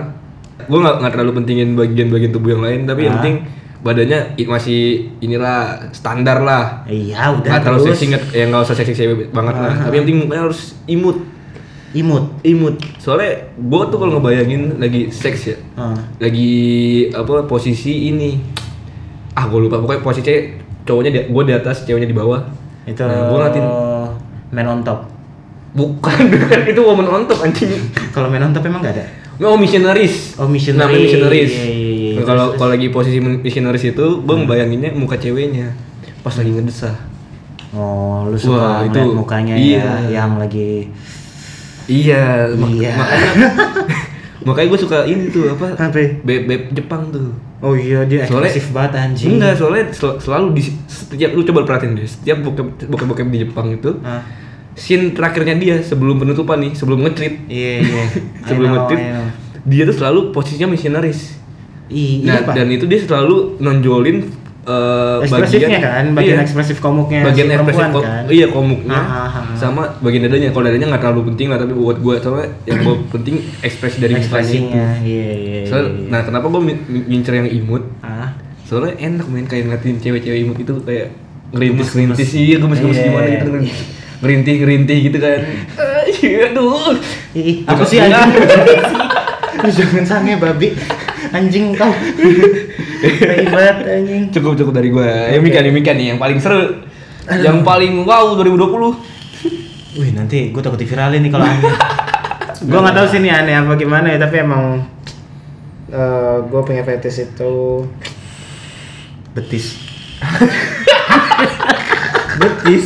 Gua 0.66 0.80
nggak 0.82 0.96
nggak 0.98 1.12
terlalu 1.14 1.32
pentingin 1.38 1.70
bagian-bagian 1.74 2.32
tubuh 2.32 2.50
yang 2.52 2.64
lain, 2.66 2.82
tapi 2.84 3.06
yang 3.06 3.14
Ah. 3.14 3.18
penting 3.22 3.36
badannya 3.80 4.20
masih 4.44 4.82
inilah 5.20 5.60
standar 5.92 6.42
lah. 6.42 6.84
Iya, 6.84 7.38
udah 7.38 7.48
Nggak 7.48 7.62
terlalu 7.64 7.84
seksi 7.88 8.04
nggak 8.10 8.24
ya 8.34 8.44
nggak 8.50 8.62
usah 8.66 8.76
seksi 8.76 9.04
banget 9.30 9.56
lah. 9.56 9.72
Ah. 9.72 9.86
Tapi 9.86 9.94
yang 9.94 10.04
penting 10.04 10.20
mukanya 10.26 10.44
harus 10.50 10.74
imut. 10.84 11.22
Imut. 11.92 12.38
imut 12.44 12.78
soalnya 12.96 13.34
gue 13.52 13.82
tuh 13.88 13.98
kalau 13.98 14.12
ngebayangin 14.16 14.78
lagi 14.78 15.10
seks 15.10 15.40
ya 15.44 15.58
Ah. 15.74 15.98
lagi 16.18 16.52
apa 17.10 17.44
posisi 17.44 18.10
ini 18.10 18.38
ah 19.32 19.46
gue 19.46 19.60
lupa 19.60 19.78
pokoknya 19.78 20.00
posisi 20.00 20.30
cowoknya 20.84 21.10
di, 21.10 21.20
gue 21.26 21.44
di 21.44 21.54
atas 21.56 21.82
ceweknya 21.84 22.06
di 22.06 22.14
bawah 22.14 22.46
Itu 22.84 23.02
nah, 23.02 23.26
gue 23.26 23.38
ngatin 23.40 23.66
man 24.50 24.68
on 24.68 24.82
top. 24.82 25.06
bukan 25.72 26.18
bukan 26.36 26.60
itu 26.64 26.78
woman 26.80 27.06
on 27.08 27.24
top 27.24 27.42
anjing 27.42 27.70
Kalau 28.10 28.26
man 28.28 28.42
on 28.44 28.52
top 28.52 28.64
emang 28.64 28.80
nggak 28.80 28.94
ada. 28.96 29.06
oh 29.40 29.54
missionaries 29.56 30.34
Oh, 30.36 30.46
missionary. 30.46 30.82
namanya 30.84 31.02
missionaries 31.04 31.54
Iya, 31.54 31.66
iya, 31.66 31.90
iya. 32.12 32.22
Kalau 32.22 32.46
Terus, 32.48 32.58
kalau 32.58 32.72
lagi 32.72 32.88
posisi 32.90 33.18
missionaries 33.18 33.86
itu 33.88 34.06
gue 34.20 34.36
ngebayanginnya 34.36 34.94
muka 34.94 35.16
ceweknya 35.16 35.74
pas 36.20 36.34
lagi 36.34 36.52
ngedesah 36.52 36.96
Oh, 37.70 38.26
lu 38.26 38.34
Wah, 38.34 38.38
suka 38.40 38.66
itu- 38.84 38.98
ngeliat 38.98 39.14
mukanya 39.16 39.54
iya. 39.54 39.82
ya 40.04 40.22
yang 40.22 40.38
lagi 40.38 40.90
iya 41.90 42.24
mak- 42.52 42.70
Iya. 42.72 42.94
makanya 42.96 43.30
Makanya 44.40 44.68
gue 44.68 44.80
suka 44.80 44.98
ini 45.04 45.28
tuh 45.28 45.52
apa? 45.52 45.76
Apa? 45.76 46.00
Beb 46.24 46.48
beb 46.48 46.62
Jepang 46.72 47.12
tuh. 47.12 47.36
Oh 47.60 47.76
iya 47.76 48.08
dia 48.08 48.24
Soalnya- 48.24 48.48
ekspresif 48.48 48.72
banget 48.72 48.92
anjing. 48.98 49.36
Enggak, 49.36 49.54
soalnya 49.54 49.84
sel- 49.92 50.16
selalu 50.18 50.56
di 50.56 50.64
setiap 50.88 51.32
lu 51.34 51.44
coba 51.44 51.68
perhatiin 51.68 51.94
deh, 51.94 52.08
setiap 52.08 52.40
bokep 52.40 52.88
bokep, 52.88 53.06
bokep 53.06 53.28
di 53.28 53.40
Jepang 53.42 53.68
itu 53.70 54.00
Ah. 54.00 54.24
scene 54.72 55.12
terakhirnya 55.12 55.54
dia 55.54 55.76
sebelum 55.82 56.16
penutupan 56.18 56.56
nih, 56.58 56.72
sebelum 56.72 57.04
nge-treat. 57.04 57.36
Iya 57.46 57.74
iya. 57.84 58.04
sebelum 58.48 58.64
I 58.66 58.72
know, 58.72 58.80
nge-treat, 58.80 59.02
I 59.02 59.12
know. 59.12 59.28
dia 59.68 59.84
tuh 59.84 59.96
selalu 59.98 60.20
posisinya 60.32 60.68
misionaris. 60.70 61.36
Nah, 61.90 61.92
iya, 61.92 62.36
Pak. 62.40 62.54
dan 62.54 62.68
itu 62.70 62.86
dia 62.86 63.00
selalu 63.02 63.60
nonjolin 63.60 64.24
ekspresifnya 65.20 65.68
bagian 65.70 65.82
kan, 65.82 66.06
bagian 66.14 66.36
iya, 66.36 66.44
ekspresif 66.44 66.78
komuknya 66.78 67.22
bagian 67.24 67.46
si 67.46 67.54
ekspresif 67.54 67.86
kom- 67.90 68.04
kan. 68.04 68.24
iya 68.28 68.48
komuknya 68.48 68.94
Ah, 68.94 69.06
ah, 69.20 69.30
ah. 69.40 69.56
sama 69.56 69.82
bagian 70.00 70.22
dadanya 70.24 70.50
kalau 70.50 70.66
dadanya 70.66 70.88
nggak 70.90 71.02
terlalu 71.02 71.22
penting 71.30 71.48
lah 71.48 71.58
tapi 71.58 71.74
buat 71.74 71.98
gue 71.98 72.16
soalnya 72.18 72.48
yang 72.64 72.78
gue 72.80 72.96
penting 73.14 73.36
ekspresi 73.60 73.98
dari 73.98 74.14
mukanya. 74.16 74.60
Iya 75.00 75.30
iya. 75.34 75.60
Soalnya- 75.64 75.94
iya. 75.96 76.08
nah 76.08 76.22
kenapa 76.22 76.46
gue 76.48 76.62
ngincer 77.06 77.34
yang 77.36 77.48
imut 77.48 77.84
ah. 78.00 78.30
soalnya 78.62 78.94
enak 79.00 79.26
main 79.26 79.46
kayak 79.46 79.66
ngeliatin 79.66 79.98
cewek-cewek 79.98 80.40
imut 80.40 80.58
itu 80.58 80.74
kayak 80.82 81.08
ngerintis 81.50 81.90
ngerintis 81.92 82.30
iya 82.32 82.56
gue 82.58 82.70
masih 82.70 82.86
Iya. 82.86 83.04
gimana 83.04 83.28
gitu 83.28 83.50
ngerintih 84.20 84.56
ngerintih 84.60 84.98
gitu 85.06 85.18
kan 85.18 85.40
iya, 86.14 86.40
aduh 86.50 86.94
apa 87.66 87.84
sih 87.84 87.98
anjing? 87.98 88.30
Jangan 89.60 90.06
sange 90.06 90.40
babi. 90.40 90.72
Anjing 91.36 91.76
kau. 91.76 91.92
Ribet 93.00 93.78
anjing. 93.86 94.24
cukup 94.36 94.54
cukup 94.60 94.74
dari 94.76 94.90
gue 94.92 95.10
yang 95.36 95.44
Mika 95.44 95.60
nih 95.64 95.72
Mika 95.72 95.92
nih 95.96 96.06
yang 96.16 96.20
paling 96.20 96.40
seru 96.40 96.84
yang 97.30 97.64
paling 97.64 98.04
wow 98.04 98.36
2020 98.36 100.00
Wih 100.00 100.12
nanti 100.14 100.52
gue 100.52 100.62
takut 100.62 100.78
diviralin 100.78 101.24
nih 101.24 101.32
kalau 101.32 101.46
aneh. 101.48 101.64
gue 102.70 102.80
nggak 102.80 102.96
tahu 102.96 103.08
sih 103.08 103.20
ini 103.24 103.32
aneh 103.32 103.56
apa 103.56 103.74
gimana 103.80 104.12
ya 104.12 104.20
tapi 104.20 104.44
emang 104.44 104.84
gue 106.46 106.62
punya 106.62 106.86
fetish 106.86 107.26
itu 107.26 107.88
betis. 109.34 109.80
betis. 112.42 112.86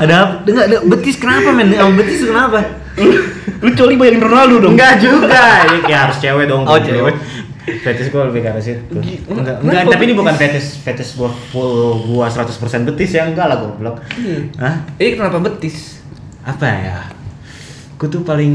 ada 0.00 0.14
apa? 0.24 0.34
Enggak 0.48 0.66
ada 0.68 0.78
betis 0.84 1.16
kenapa 1.20 1.48
men? 1.52 1.72
Betis 1.96 2.24
kenapa? 2.24 2.87
lu 3.64 3.70
coli 3.72 3.94
bayangin 3.94 4.22
Ronaldo 4.22 4.54
dong 4.60 4.72
Enggak 4.74 4.98
juga. 4.98 5.26
Ya, 5.26 5.46
ya 5.90 5.96
harus 6.06 6.18
cewek 6.18 6.46
dong. 6.46 6.62
Oh, 6.62 6.74
goblok. 6.74 6.86
cewek. 6.86 7.16
Fetish 7.68 8.08
gue 8.08 8.22
lebih 8.24 8.40
ke 8.40 8.48
arah 8.48 8.62
situ. 8.62 8.96
Gi- 8.96 9.20
Enggak, 9.28 9.60
enggak, 9.60 9.82
tapi 9.92 10.02
ini 10.08 10.14
bukan 10.16 10.32
fetish 10.32 10.80
fetish 10.80 11.14
gue 11.14 11.28
full 11.52 11.72
gua 12.06 12.24
100% 12.26 12.48
betis 12.88 13.10
ya 13.12 13.28
enggak 13.28 13.44
lah 13.44 13.60
goblok. 13.60 14.00
Hah? 14.56 14.88
eh 14.96 15.12
kenapa 15.12 15.36
betis 15.38 16.00
apa 16.40 16.64
ya 16.64 16.98
gue 17.98 18.06
tuh 18.06 18.22
paling 18.22 18.54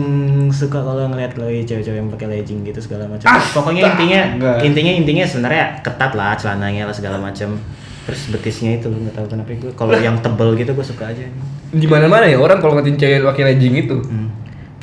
suka 0.49 0.79
kalau 0.79 1.03
ngeliat 1.03 1.35
kalau 1.35 1.51
cewek-cewek 1.51 1.99
yang 1.99 2.07
pakai 2.07 2.31
legging 2.31 2.63
gitu 2.63 2.79
segala 2.79 3.05
macam 3.05 3.27
pokoknya 3.51 3.91
intinya 3.91 4.21
intinya 4.63 4.91
intinya 4.95 5.23
sebenarnya 5.27 5.83
ketat 5.83 6.15
lah 6.15 6.31
celananya 6.39 6.87
lah 6.87 6.95
segala 6.95 7.19
macam 7.19 7.59
terus 8.03 8.21
betisnya 8.27 8.75
itu 8.77 8.91
nggak 8.91 9.15
tahu 9.15 9.25
kenapa 9.31 9.55
gue 9.55 9.71
kalau 9.79 9.95
yang 9.95 10.19
tebel 10.19 10.59
gitu 10.59 10.75
gue 10.75 10.85
suka 10.85 11.07
aja. 11.07 11.23
Di 11.71 11.87
mana 11.87 12.11
mana 12.11 12.27
ya 12.27 12.35
orang 12.35 12.59
kalau 12.59 12.75
ngatin 12.75 12.99
cewek 12.99 13.23
pakai 13.23 13.43
legging 13.55 13.75
itu. 13.87 13.97
Hmm. 14.03 14.27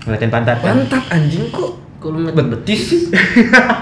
ngeliatin 0.00 0.33
pantat. 0.33 0.65
Kan 0.65 0.89
pantat 0.89 1.05
anjing 1.12 1.53
kok 1.53 1.77
lu 2.09 2.25
ngeliat 2.25 2.49
betis. 2.57 3.12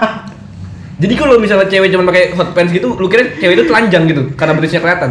jadi 1.01 1.13
kalau 1.15 1.39
misalnya 1.39 1.71
cewek 1.71 1.95
cuma 1.95 2.11
pakai 2.11 2.35
hot 2.35 2.51
pants 2.51 2.75
gitu 2.75 2.91
lu 2.99 3.07
kira 3.07 3.31
cewek 3.39 3.55
itu 3.55 3.65
telanjang 3.71 4.03
gitu 4.11 4.23
karena 4.35 4.53
betisnya 4.59 4.83
kelihatan? 4.83 5.09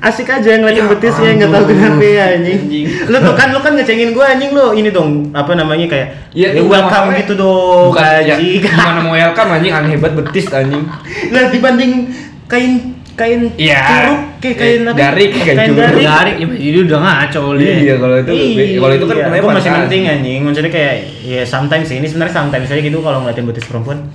Asik 0.00 0.24
aja 0.24 0.56
ngeliatin 0.56 0.80
Ya 0.80 0.88
betisnya 0.88 1.30
nggak 1.36 1.50
tahu 1.52 1.64
kenapa 1.68 2.00
ya 2.00 2.24
anjing. 2.40 2.58
Anjing. 2.64 2.84
lu 3.12 3.16
tuh 3.20 3.34
kan 3.36 3.52
lu 3.52 3.60
kan 3.60 3.76
ngecengin 3.76 4.16
gue 4.16 4.24
anjing 4.24 4.50
lu 4.56 4.72
ini 4.72 4.88
dong 4.88 5.28
apa 5.36 5.52
namanya 5.52 5.84
kayak 5.84 6.08
Ya, 6.32 6.56
ya, 6.56 6.64
welcome 6.64 7.12
gitu 7.20 7.36
dong 7.36 7.92
bukan 7.92 8.24
ya, 8.24 8.40
anjing. 8.40 8.64
gimana 8.64 8.98
mau 9.04 9.12
welcome 9.12 9.50
anjing 9.52 9.72
aneh 9.76 10.00
banget 10.00 10.16
betis 10.24 10.48
anjing. 10.48 10.88
Lah 11.28 11.52
dibanding 11.52 12.08
kain 12.48 12.96
kain 13.20 13.40
Iya. 13.54 13.80
curug 13.84 14.20
kayak 14.40 14.56
kain 14.56 14.80
apa? 14.82 14.96
Garik, 14.96 15.30
kain 15.36 15.56
Garik. 15.76 16.36
Ya 16.40 16.46
jadi 16.48 16.78
udah 16.82 16.98
ngaco 16.98 17.40
lu. 17.52 17.60
iya 17.60 17.94
kalau 17.94 18.16
itu 18.16 18.32
kalau 18.80 18.94
itu 18.96 19.04
kan 19.04 19.16
Iya, 19.20 19.42
masih 19.44 19.70
penting 19.76 20.02
anjing. 20.08 20.40
Maksudnya 20.40 20.72
kayak 20.72 20.94
ya 21.20 21.42
sometimes 21.44 21.86
sih. 21.86 22.00
Ini 22.00 22.06
sebenarnya 22.08 22.34
sometimes 22.34 22.66
aja 22.66 22.80
gitu 22.80 22.98
kalau 22.98 23.20
ngeliatin 23.20 23.44
betis 23.44 23.68
perempuan. 23.68 24.08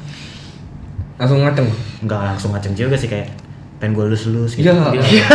Langsung 1.15 1.39
ngaceng 1.39 1.70
nggak 2.02 2.22
langsung 2.26 2.50
ngaceng 2.52 2.74
juga 2.74 2.98
sih 2.98 3.08
kayak 3.08 3.30
pengen 3.78 3.94
gue 3.94 4.06
lus-lus 4.10 4.58
gitu. 4.58 4.65
Iya. 4.68 5.26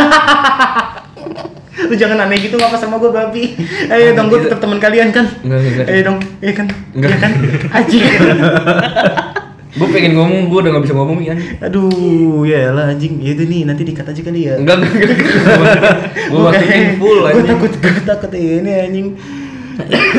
lu 1.81 1.95
jangan 1.97 2.23
aneh 2.23 2.37
gitu 2.37 2.55
ngapa 2.55 2.77
sama 2.77 2.99
gue 2.99 3.09
babi? 3.09 3.43
Ayo 3.91 4.13
dong 4.13 4.27
gue 4.27 4.39
tetap 4.41 4.59
teman 4.59 4.77
kalian 4.77 5.09
kan. 5.09 5.25
Enggak, 5.41 5.59
enggak, 5.59 5.71
enggak. 5.73 5.85
ayo 5.89 6.01
dong 6.03 6.17
iya 6.39 6.53
kan? 6.53 6.67
Enggak. 6.93 7.09
iya 7.09 7.17
kan? 7.17 7.31
anjing 7.73 8.03
gue 9.71 9.87
pengen 9.87 10.19
ngomong 10.19 10.51
gue 10.51 10.59
udah 10.67 10.71
gak 10.75 10.83
bisa 10.83 10.95
ngomong 10.99 11.19
ya 11.23 11.35
aduh 11.63 12.43
ya 12.43 12.75
lah 12.75 12.91
anjing. 12.91 13.23
Ya 13.23 13.31
itu 13.31 13.47
nih 13.47 13.63
nanti 13.63 13.87
dikat 13.87 14.03
aja 14.03 14.21
kali 14.21 14.51
ya 14.51 14.59
enggak 14.59 14.83
enggak 14.83 14.91
enggak. 14.99 15.95
Gue 16.27 16.39
masukin 16.43 16.99
full 16.99 17.19
gue 17.23 17.29
anjing. 17.31 17.47
takut 17.47 17.71
gue 17.79 18.03
takut 18.03 18.31
ini 18.35 18.71
anjing. 18.83 19.07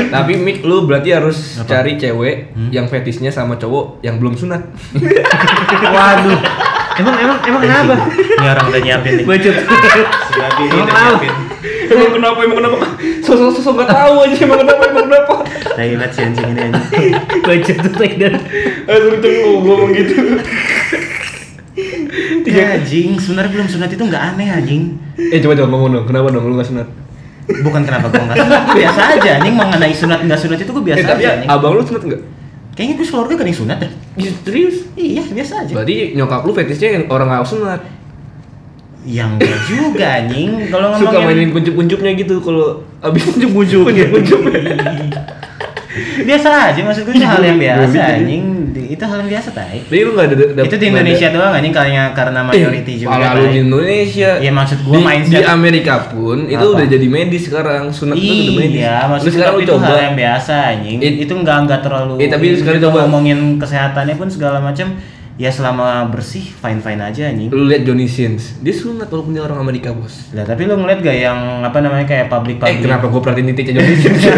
Tapi 0.09 0.33
Mik 0.41 0.65
lu 0.65 0.88
berarti 0.88 1.12
harus 1.12 1.61
Apa? 1.61 1.69
cari 1.69 2.01
cewek 2.01 2.57
yang 2.73 2.88
fetisnya 2.88 3.29
sama 3.29 3.61
cowok 3.61 4.01
yang 4.01 4.17
belum 4.17 4.35
sunat. 4.35 4.62
Waduh. 5.95 6.41
Emang 6.93 7.17
emang 7.17 7.38
emang 7.45 7.61
kenapa? 7.61 7.95
Ini 8.17 8.47
orang 8.53 8.67
udah 8.69 8.81
nyiapin 8.85 9.12
nih. 9.21 9.25
Emang 9.25 9.37
udah 10.85 10.87
kenapa? 10.88 11.29
Emang 11.92 12.12
kenapa 12.12 12.38
emang 12.40 12.59
kenapa 12.59 12.76
sosok 13.20 13.48
sosok 13.55 13.72
gak 13.78 13.90
tahu 13.90 14.14
aja 14.20 14.37
emang 14.40 14.59
kenapa 14.61 14.83
emang 14.87 15.07
kenapa 15.07 15.35
Tai 15.72 15.88
banget 15.90 16.11
si 16.11 16.20
anjing 16.20 16.46
ini 16.46 16.61
anjing 16.62 17.12
Bacot 17.46 17.76
tuh 17.81 17.92
Tiger. 17.94 18.33
aduh 18.85 19.11
itu 19.14 19.28
ngomong 19.40 19.90
gitu 19.92 20.14
Tiga 22.44 22.62
anjing, 22.76 23.16
sebenarnya 23.16 23.50
belum 23.50 23.66
sunat 23.66 23.88
itu 23.88 24.02
nggak 24.02 24.22
aneh 24.31 24.48
anjing. 24.50 24.83
eh 25.16 25.40
coba 25.40 25.57
coba 25.57 25.68
ngomong 25.70 25.88
dong 25.90 26.07
kenapa 26.07 26.26
dong 26.28 26.44
lu 26.44 26.55
gak 26.55 26.68
sunat 26.68 26.88
Bukan 27.42 27.83
kenapa 27.83 28.07
gue 28.07 28.22
nggak 28.22 28.38
sunat, 28.38 28.62
biasa 28.70 29.00
aja 29.12 29.31
anjing 29.37 29.55
mengenai 29.57 29.90
sunat 29.92 30.20
nggak 30.22 30.38
sunat 30.38 30.59
itu 30.59 30.70
gue 30.70 30.85
biasa 30.85 31.00
eh 31.00 31.07
tapi 31.07 31.22
aja 31.22 31.31
anjing. 31.35 31.48
abang 31.48 31.72
lu 31.72 31.83
sunat 31.83 32.02
nggak 32.02 32.22
Kayaknya 32.72 32.94
gue 32.94 33.05
keluarga 33.05 33.33
gak 33.33 33.37
ada 33.37 33.50
yang 33.52 33.61
sunat. 33.61 33.78
Iya, 34.14 34.31
serius 34.40 34.76
Iya 34.94 35.22
biasa 35.28 35.52
aja. 35.61 35.72
berarti 35.74 35.96
nyokap 36.16 36.40
lu 36.42 36.52
fetisnya 36.52 36.88
yang 36.90 37.05
orang 37.07 37.28
gak 37.28 37.44
sunat 37.44 37.81
Yang 39.03 39.31
enggak 39.35 39.61
juga 39.67 40.07
anjing. 40.17 40.51
Kalau 40.69 40.88
suka 40.95 41.11
ngomongin 41.12 41.27
mainin 41.29 41.51
kuncup-kuncupnya 41.51 42.12
gitu 42.17 42.35
kalau 42.38 42.67
abis 43.01 43.23
kuncup-kuncup 43.27 43.83
kuncup 44.09 44.41
biasa 46.25 46.73
aja 46.73 46.81
maksud 46.81 47.05
gue 47.05 47.12
itu 47.12 47.21
hal 47.21 47.45
yang 47.45 47.61
biasa 47.61 47.85
Geli, 47.85 47.93
geli. 47.93 48.17
anjing. 48.17 48.45
Itu 48.88 49.05
hal 49.05 49.19
yang 49.21 49.31
biasa 49.31 49.49
tai. 49.53 49.79
Jadi 49.83 50.01
lu 50.01 50.11
gak 50.12 50.25
ada, 50.25 50.35
ada 50.38 50.62
Itu 50.65 50.77
di 50.77 50.87
Indonesia 50.88 51.27
doang 51.29 51.53
anjing 51.53 51.75
karena 51.75 52.03
karena 52.12 52.41
majority 52.43 52.93
juga. 52.97 53.12
Kalau 53.12 53.29
lu 53.35 53.47
di 53.47 53.59
Indonesia 53.61 54.31
Iya, 54.38 54.53
maksud 54.53 54.79
gua 54.83 54.95
di, 54.95 55.03
mindset- 55.03 55.33
di 55.35 55.45
Amerika 55.45 55.95
pun 56.09 56.38
itu 56.47 56.61
Apa? 56.62 56.75
udah 56.75 56.87
jadi 56.87 57.07
medis 57.07 57.43
sekarang 57.45 57.83
sunat 57.91 58.17
itu 58.17 58.33
udah 58.33 58.55
medis 58.57 58.81
Iya, 58.81 58.95
lu 58.97 59.09
maksudnya 59.11 59.33
sekarang 59.35 59.53
tapi 59.53 59.62
itu 59.62 59.73
coba 59.75 59.85
hal 59.85 59.99
yang 60.03 60.17
biasa 60.17 60.55
anjing. 60.71 60.99
It- 60.99 61.19
itu 61.21 61.33
enggak 61.35 61.57
enggak 61.61 61.81
terlalu. 61.83 62.15
Eh, 62.17 62.29
tapi 62.31 62.47
sekali 62.55 62.77
kita 62.79 62.88
coba. 62.88 62.99
ngomongin 63.03 63.38
kesehatannya 63.59 64.15
pun 64.17 64.29
segala 64.29 64.59
macam 64.61 64.87
ya 65.35 65.49
selama 65.49 66.05
bersih 66.07 66.45
fine 66.45 66.79
fine 66.79 67.01
aja 67.01 67.27
anjing. 67.27 67.49
lu 67.49 67.64
lihat 67.64 67.83
Johnny 67.83 68.05
Sins 68.05 68.57
dia 68.59 68.71
sunat 68.71 69.09
walaupun 69.09 69.33
dia 69.33 69.40
orang 69.40 69.59
Amerika 69.59 69.90
bos 69.90 70.29
Lah 70.31 70.45
tapi 70.45 70.64
lu 70.64 70.77
ngeliat 70.77 71.01
gak 71.01 71.16
yang 71.16 71.38
apa 71.62 71.79
namanya 71.79 72.05
kayak 72.05 72.29
public 72.29 72.57
eh 72.57 72.62
public? 72.62 72.83
kenapa 72.83 73.05
gue 73.07 73.21
perhatiin 73.21 73.47
titiknya 73.49 73.73
Johnny 73.79 73.97
Sins 73.97 74.23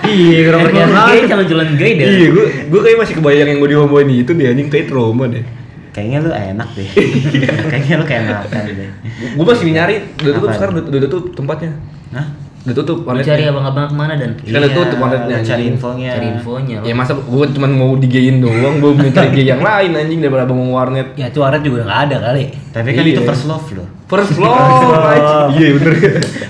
Iya, 0.00 0.50
Emang 0.50 0.74
kenapa 0.74 1.12
gay 1.12 1.22
jalan-jalan 1.22 1.68
gay 1.78 1.92
deh. 1.94 2.06
iya 2.08 2.28
gue 2.30 2.46
gue 2.66 2.80
kayak 2.82 2.98
masih 2.98 3.14
kebayang 3.14 3.46
yang 3.46 3.58
gue 3.58 3.70
dihomboin 3.70 4.10
itu 4.10 4.32
dia 4.32 4.50
anjing 4.50 4.66
kayak 4.66 4.86
trauma 4.86 5.30
deh 5.30 5.44
Kayaknya 5.90 6.18
lu 6.22 6.30
enak 6.30 6.68
deh. 6.70 6.86
Kayaknya 7.70 7.94
lu 7.98 8.04
kayak 8.06 8.22
makan 8.24 8.62
deh. 8.70 8.90
gue 9.34 9.44
masih 9.44 9.66
nyari 9.70 9.94
udah 10.18 10.32
tutup 10.34 10.50
sekarang 10.50 10.72
udah, 10.78 10.84
udah 10.88 11.10
tutup 11.10 11.32
tempatnya 11.34 11.70
Hah? 12.10 12.26
Udah 12.60 12.74
tutup 12.74 12.98
Lu 13.02 13.16
cari 13.18 13.42
abang-abang 13.42 13.86
ke 13.86 13.94
mana 13.94 14.12
dan? 14.14 14.36
Kan 14.36 14.52
udah 14.54 14.68
tutup 14.70 14.98
warnetnya, 14.98 15.40
cari 15.40 15.64
infonya. 15.66 16.12
Cari 16.12 16.26
infonya. 16.30 16.78
ya 16.80 16.92
masa 16.92 17.12
gue 17.14 17.44
cuma 17.50 17.66
mau 17.66 17.96
digeyin 17.96 18.36
doang 18.38 18.76
gue 18.78 18.92
minta 18.92 19.24
gay 19.26 19.46
yang 19.46 19.60
lain 19.60 19.90
anjing 19.94 20.18
daripada 20.18 20.44
abang 20.44 20.60
mau 20.60 20.76
warnet 20.76 21.12
Ya 21.14 21.26
itu 21.26 21.38
warnet 21.38 21.60
juga 21.60 21.82
nggak 21.82 22.00
ada 22.06 22.16
kali. 22.22 22.52
Tapi 22.70 22.88
kan 22.90 23.02
Iya. 23.02 23.12
itu 23.14 23.22
first 23.24 23.44
love 23.44 23.64
loh. 23.72 23.88
first 24.06 24.36
love 24.36 24.60
anjing. 25.06 25.48
iya 25.56 25.68
bener 25.72 25.94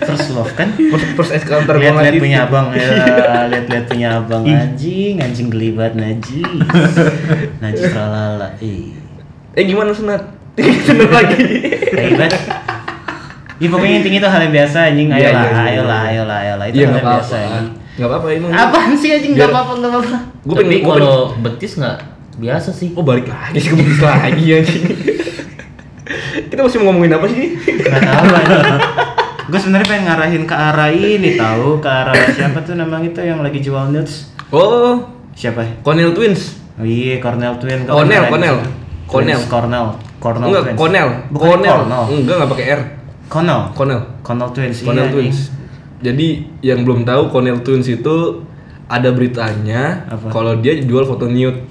First 0.03 0.29
love 0.33 0.53
kan? 0.53 0.69
first 0.75 1.07
first 1.15 1.31
encounter 1.33 1.75
lihat 1.77 1.93
banget 1.93 2.03
lihat 2.03 2.13
itu. 2.13 2.23
punya 2.25 2.39
abang 2.43 2.67
ya 2.73 2.89
lihat 3.47 3.65
lihat 3.69 3.85
punya 3.87 4.09
abang 4.17 4.43
anjing 4.45 5.15
anjing 5.17 5.47
gelibat 5.47 5.93
najis 5.93 6.43
najis 7.63 7.85
tralala 7.87 8.49
ih 8.59 8.97
eh 9.53 9.63
gimana 9.63 9.93
sunat 9.93 10.25
sunat 10.87 11.11
lagi 11.11 11.45
hebat 11.93 12.33
Ih 13.61 13.69
pokoknya 13.69 13.95
intinya 13.99 14.19
itu 14.19 14.29
hal 14.29 14.41
yang 14.41 14.55
biasa 14.55 14.77
anjing 14.87 15.09
Iya, 15.09 15.17
ayolah 15.21 15.31
iya, 15.37 15.53
iya. 15.53 15.63
ayolah 15.69 16.01
ayolah 16.03 16.39
ayolah 16.39 16.67
itu 16.67 16.75
Iya 16.75 16.87
hal 16.87 16.95
yang 16.95 17.07
biasa 17.07 17.35
apa-apa. 17.35 17.53
anjing 17.53 17.69
Nggak 17.91 18.09
apa-apa 18.09 18.27
emang. 18.33 18.51
apaan 18.51 18.93
sih 18.95 19.11
anjing 19.11 19.33
nggak 19.35 19.49
apa-apa 19.49 19.73
nggak 19.77 19.91
apa-apa 19.93 20.17
Gue 20.41 20.55
pengen 20.57 20.79
gua 20.81 20.95
kalau 20.95 21.17
betis 21.39 21.73
nggak 21.77 21.97
biasa 22.35 22.71
sih. 22.71 22.89
Oh 22.95 23.03
balik 23.03 23.27
lagi 23.27 23.59
sih 23.59 23.69
ke 23.69 23.77
betis 23.77 24.01
lagi 24.01 24.45
anjing. 24.51 24.85
Kita 26.49 26.61
masih 26.61 26.79
mau 26.79 26.87
ngomongin 26.89 27.13
apa 27.13 27.27
sih? 27.27 27.47
tahu 27.79 28.27
anjing 28.31 28.81
gue 29.43 29.59
sebenarnya 29.59 29.87
pengen 29.89 30.05
ngarahin 30.07 30.45
ke 30.45 30.55
arah 30.55 30.89
ini 30.89 31.35
tahu 31.35 31.83
ke 31.83 31.91
arah 31.91 32.15
siapa 32.31 32.63
tuh 32.63 32.79
namanya 32.79 33.03
itu 33.05 33.19
yang 33.21 33.43
lagi 33.43 33.59
jual 33.59 33.91
nudes 33.91 34.31
Oh, 34.49 35.03
Siapa? 35.31 35.63
Cornell 35.81 36.11
Twins. 36.11 36.59
Oh 36.75 36.83
iya, 36.83 37.19
Cornell 37.19 37.55
Twin. 37.57 37.83
Cornell, 37.83 38.19
Keren 38.21 38.31
Cornell. 38.31 38.57
sih. 38.57 38.71
Cornell. 39.07 39.39
Twins, 39.39 39.47
Cornell. 39.49 39.87
Cornell 40.19 40.47
Enggak, 40.47 40.63
Twins. 40.65 40.77
Cornell. 40.77 41.09
Bukan 41.31 41.47
Cornell. 41.47 41.77
Cornell. 41.77 42.03
Enggak, 42.13 42.35
enggak 42.35 42.51
pakai 42.51 42.65
R. 42.69 42.81
Cornell. 43.31 43.71
Cornell. 43.73 44.03
Cornell 44.27 44.51
Twins. 44.51 44.83
Cornell 44.83 45.07
iya, 45.07 45.15
Twins. 45.15 45.39
Jadi 46.03 46.29
yang 46.61 46.83
belum 46.83 47.07
tahu 47.07 47.31
Cornell 47.31 47.63
Twins 47.63 47.87
itu 47.87 48.43
ada 48.91 49.15
beritanya 49.15 50.11
kalau 50.35 50.59
dia 50.59 50.75
jual 50.83 51.07
foto 51.07 51.31
nude. 51.31 51.63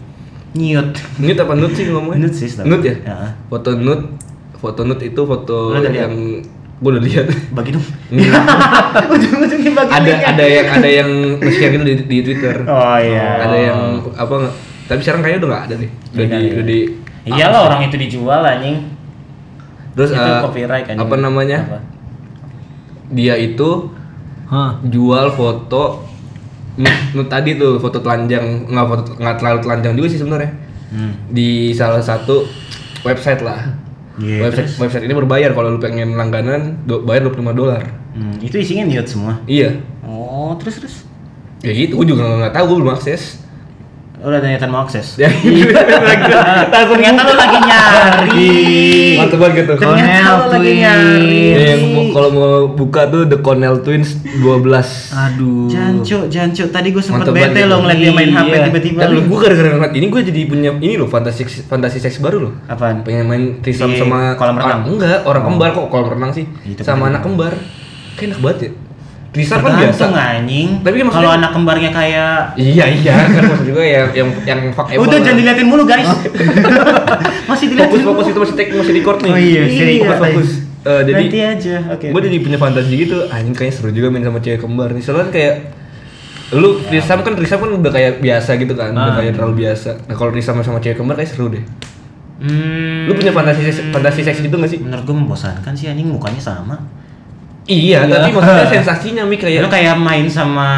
Nyut. 0.56 0.96
Nude 1.20 1.40
apa 1.44 1.54
nude 1.54 1.76
sih 1.76 1.86
ngomongnya? 1.92 2.26
Nude 2.26 2.36
sih. 2.36 2.48
Nude 2.64 2.88
ya? 2.88 2.96
Ya. 3.04 3.18
Foto 3.52 3.76
nude. 3.76 4.16
Foto 4.56 4.88
nude 4.88 5.04
itu 5.04 5.22
foto 5.22 5.76
yang 5.76 6.16
gue 6.80 6.90
udah 6.96 7.04
lihat. 7.04 7.28
Bagi 7.52 7.76
dong. 7.76 7.84
Ujung-ujungnya 9.14 9.72
bagi 9.76 9.92
ada 9.92 10.08
linknya. 10.08 10.28
ada 10.32 10.46
yang 10.48 10.68
ada 10.72 10.90
yang 10.90 11.10
nge-share 11.44 11.72
gitu 11.76 11.84
di, 11.84 11.94
di 12.08 12.18
Twitter. 12.24 12.56
Oh 12.64 12.96
iya. 12.96 13.44
Ada 13.44 13.58
yang 13.60 13.80
apa 14.16 14.34
nggak? 14.48 14.54
Tapi 14.88 15.00
sekarang 15.04 15.22
kayaknya 15.22 15.40
udah 15.44 15.50
nggak 15.52 15.64
ada 15.68 15.76
deh. 15.76 15.92
Udah 15.92 16.24
Iya, 16.24 16.32
di, 16.32 16.40
iya. 16.40 16.52
udah 16.56 16.66
di 16.66 16.80
Iyalah 17.30 17.62
orang 17.68 17.82
itu 17.92 17.96
dijual 18.00 18.42
anjing. 18.42 18.78
Terus 20.00 20.10
itu 20.10 20.24
eh, 20.24 20.40
copyright 20.42 20.86
kan. 20.86 20.96
apa 20.98 21.16
namanya? 21.16 21.60
Apa? 21.66 21.80
Dia 23.10 23.36
itu 23.36 23.92
Hah. 24.48 24.80
jual 24.82 25.28
foto 25.30 26.08
nude 27.12 27.28
tadi 27.28 27.54
tuh 27.54 27.76
foto 27.78 28.00
telanjang 28.00 28.64
nggak 28.66 28.86
foto 28.88 29.02
nggak 29.14 29.36
terlalu 29.36 29.60
telanjang 29.60 29.94
juga 29.94 30.08
sih 30.08 30.18
sebenarnya 30.18 30.52
Hmm. 30.88 31.14
di 31.28 31.70
salah 31.70 32.00
satu 32.00 32.50
website 33.02 33.44
lah 33.44 33.78
Iya, 34.18 34.42
website 34.42 34.66
terus? 34.66 34.80
website 34.80 35.04
ini 35.04 35.14
berbayar 35.14 35.52
kalau 35.52 35.70
lu 35.70 35.80
pengen 35.80 36.16
langganan 36.16 36.82
do, 36.82 37.00
bayar 37.00 37.28
25 37.28 37.54
dolar 37.54 37.84
Hmm, 38.10 38.34
itu 38.40 38.58
isinya 38.58 38.88
nude 38.88 39.06
semua. 39.06 39.38
iya 39.46 39.78
Oh, 40.02 40.56
terus 40.56 40.76
terus. 40.78 40.96
ya 41.60 41.70
gitu 41.70 41.94
gue 41.94 42.08
juga 42.08 42.26
nggak 42.26 42.54
tahu 42.54 42.66
gue 42.66 42.78
belum 42.80 42.92
akses 42.92 43.44
Udah 44.20 44.36
ternyata 44.38 44.66
mau 44.66 44.84
akses. 44.84 45.16
ya 45.22 45.32
gitu 45.32 45.72
Ternyata 45.72 47.22
lu 47.24 47.34
lagi 47.34 47.58
nyari. 47.58 48.52
mantep 49.16 49.38
banget 49.38 49.56
gitu 49.58 49.74
Ternyata 49.76 49.80
Cornell 49.80 50.36
lu 50.36 50.46
lagi 50.46 50.60
Twins. 50.62 50.82
nyari. 50.82 51.40
Ya, 51.50 51.66
yang 51.70 51.82
mau- 51.90 52.10
kalau 52.12 52.30
mau 52.30 52.48
buka 52.70 53.02
tuh 53.08 53.24
The 53.26 53.38
Cornell 53.38 53.80
Twins 53.80 54.10
12 54.36 55.10
Aduh. 55.10 55.68
Jancuk, 55.68 56.24
jancuk. 56.28 56.68
Tadi 56.70 56.88
gue 56.90 57.00
sempet 57.00 57.24
Mantep 57.24 57.34
bete 57.34 57.48
banget 57.56 57.64
lo 57.66 57.76
ngeliat 57.80 57.96
dia 57.98 58.12
main 58.12 58.30
HP 58.30 58.48
Iya. 58.50 58.60
tiba-tiba. 58.66 59.00
tapi 59.02 59.16
gue 59.22 59.38
gara-gara 59.40 59.70
ngeliat 59.72 59.94
ini 59.94 60.06
gue 60.06 60.22
jadi 60.26 60.42
punya 60.46 60.72
ini 60.78 60.94
loh 60.96 61.08
fantasi 61.08 61.42
fantasi 61.64 61.98
seks 61.98 62.20
baru 62.20 62.38
loh 62.42 62.54
Apaan? 62.66 63.02
pengen 63.02 63.26
main 63.26 63.44
threesome 63.60 63.94
Di 63.94 64.00
sama 64.00 64.36
kolam 64.36 64.58
renang? 64.58 64.84
enggak 64.86 65.24
orang 65.24 65.44
kembar 65.46 65.70
kok 65.72 65.88
kolam 65.88 66.08
renang 66.10 66.32
sih 66.32 66.44
sama 66.80 67.08
anak 67.08 67.22
kembar 67.22 67.56
kayak 68.14 68.30
enak 68.30 68.40
banget 68.42 68.60
ya 68.60 68.72
threesome 69.30 69.62
kan 69.62 69.74
biasa 69.78 70.04
anjing. 70.10 70.68
Tapi 70.80 70.96
kan 70.98 71.08
kalau 71.10 71.30
anak 71.32 71.52
kembarnya 71.52 71.90
kayak 71.90 72.54
iya 72.56 72.86
iya 72.86 73.16
kan 73.34 73.44
maksud 73.46 73.66
juga 73.66 73.82
ya 73.82 74.02
yang 74.12 74.30
yang 74.44 74.60
fuck 74.72 74.90
Udah 74.92 75.18
jangan 75.18 75.38
diliatin 75.38 75.66
mulu 75.66 75.84
guys. 75.84 76.10
masih 77.50 77.66
diliatin. 77.68 77.90
fokus 77.92 78.02
fokus 78.04 78.26
itu 78.28 78.40
masih 78.40 78.56
take 78.56 78.72
masih 78.72 78.94
record 78.96 79.20
nih 79.20 79.32
Oh 79.32 79.38
iya, 79.38 79.62
iya. 79.64 79.86
fokus 80.02 80.20
fokus 80.20 80.50
Eh, 80.80 81.02
jadi 81.04 81.22
Nanti 81.22 81.40
aja. 81.44 81.76
Oke. 81.92 82.08
gue 82.08 82.22
jadi 82.24 82.38
punya 82.40 82.56
fantasi 82.56 82.94
gitu 82.96 83.28
anjing 83.28 83.52
kayaknya 83.52 83.76
seru 83.76 83.92
juga 83.92 84.08
main 84.08 84.24
sama 84.24 84.40
cewek 84.40 84.60
kembar 84.60 84.90
nih 84.90 85.04
soalnya 85.04 85.28
kayak 85.28 85.56
lu 86.52 86.80
threesome 86.82 87.20
kan 87.20 87.36
threesome 87.36 87.60
kan 87.60 87.72
udah 87.76 87.92
kayak 87.92 88.12
biasa 88.18 88.56
gitu 88.56 88.74
kan 88.74 88.90
udah 88.90 89.12
Ah. 89.12 89.18
kayak 89.20 89.36
terlalu 89.36 89.56
biasa 89.62 90.08
nah 90.08 90.16
kalau 90.16 90.32
threesome 90.32 90.64
sama 90.64 90.80
cewek 90.80 90.96
kembar 90.96 91.14
kayak 91.16 91.30
seru 91.30 91.48
deh 91.48 91.62
Hmm, 92.40 93.04
lu 93.04 93.14
punya 93.14 93.30
fantasi 93.30 93.60
seks, 93.62 93.92
fantasi 93.92 94.24
seks 94.24 94.40
gitu 94.40 94.56
gak 94.56 94.72
sih 94.72 94.80
menurut 94.80 95.04
gue 95.04 95.12
membosankan 95.14 95.76
sih 95.76 95.92
anjing 95.92 96.08
mukanya 96.08 96.40
sama. 96.40 96.80
Iya 97.70 98.04
tapi 98.04 98.34
maksudnya 98.34 98.66
sensasinya 98.76 99.24
mi 99.24 99.38
kayak 99.38 99.62
Lu 99.62 99.70
kayak 99.70 99.96
main 99.96 100.26
sama 100.26 100.70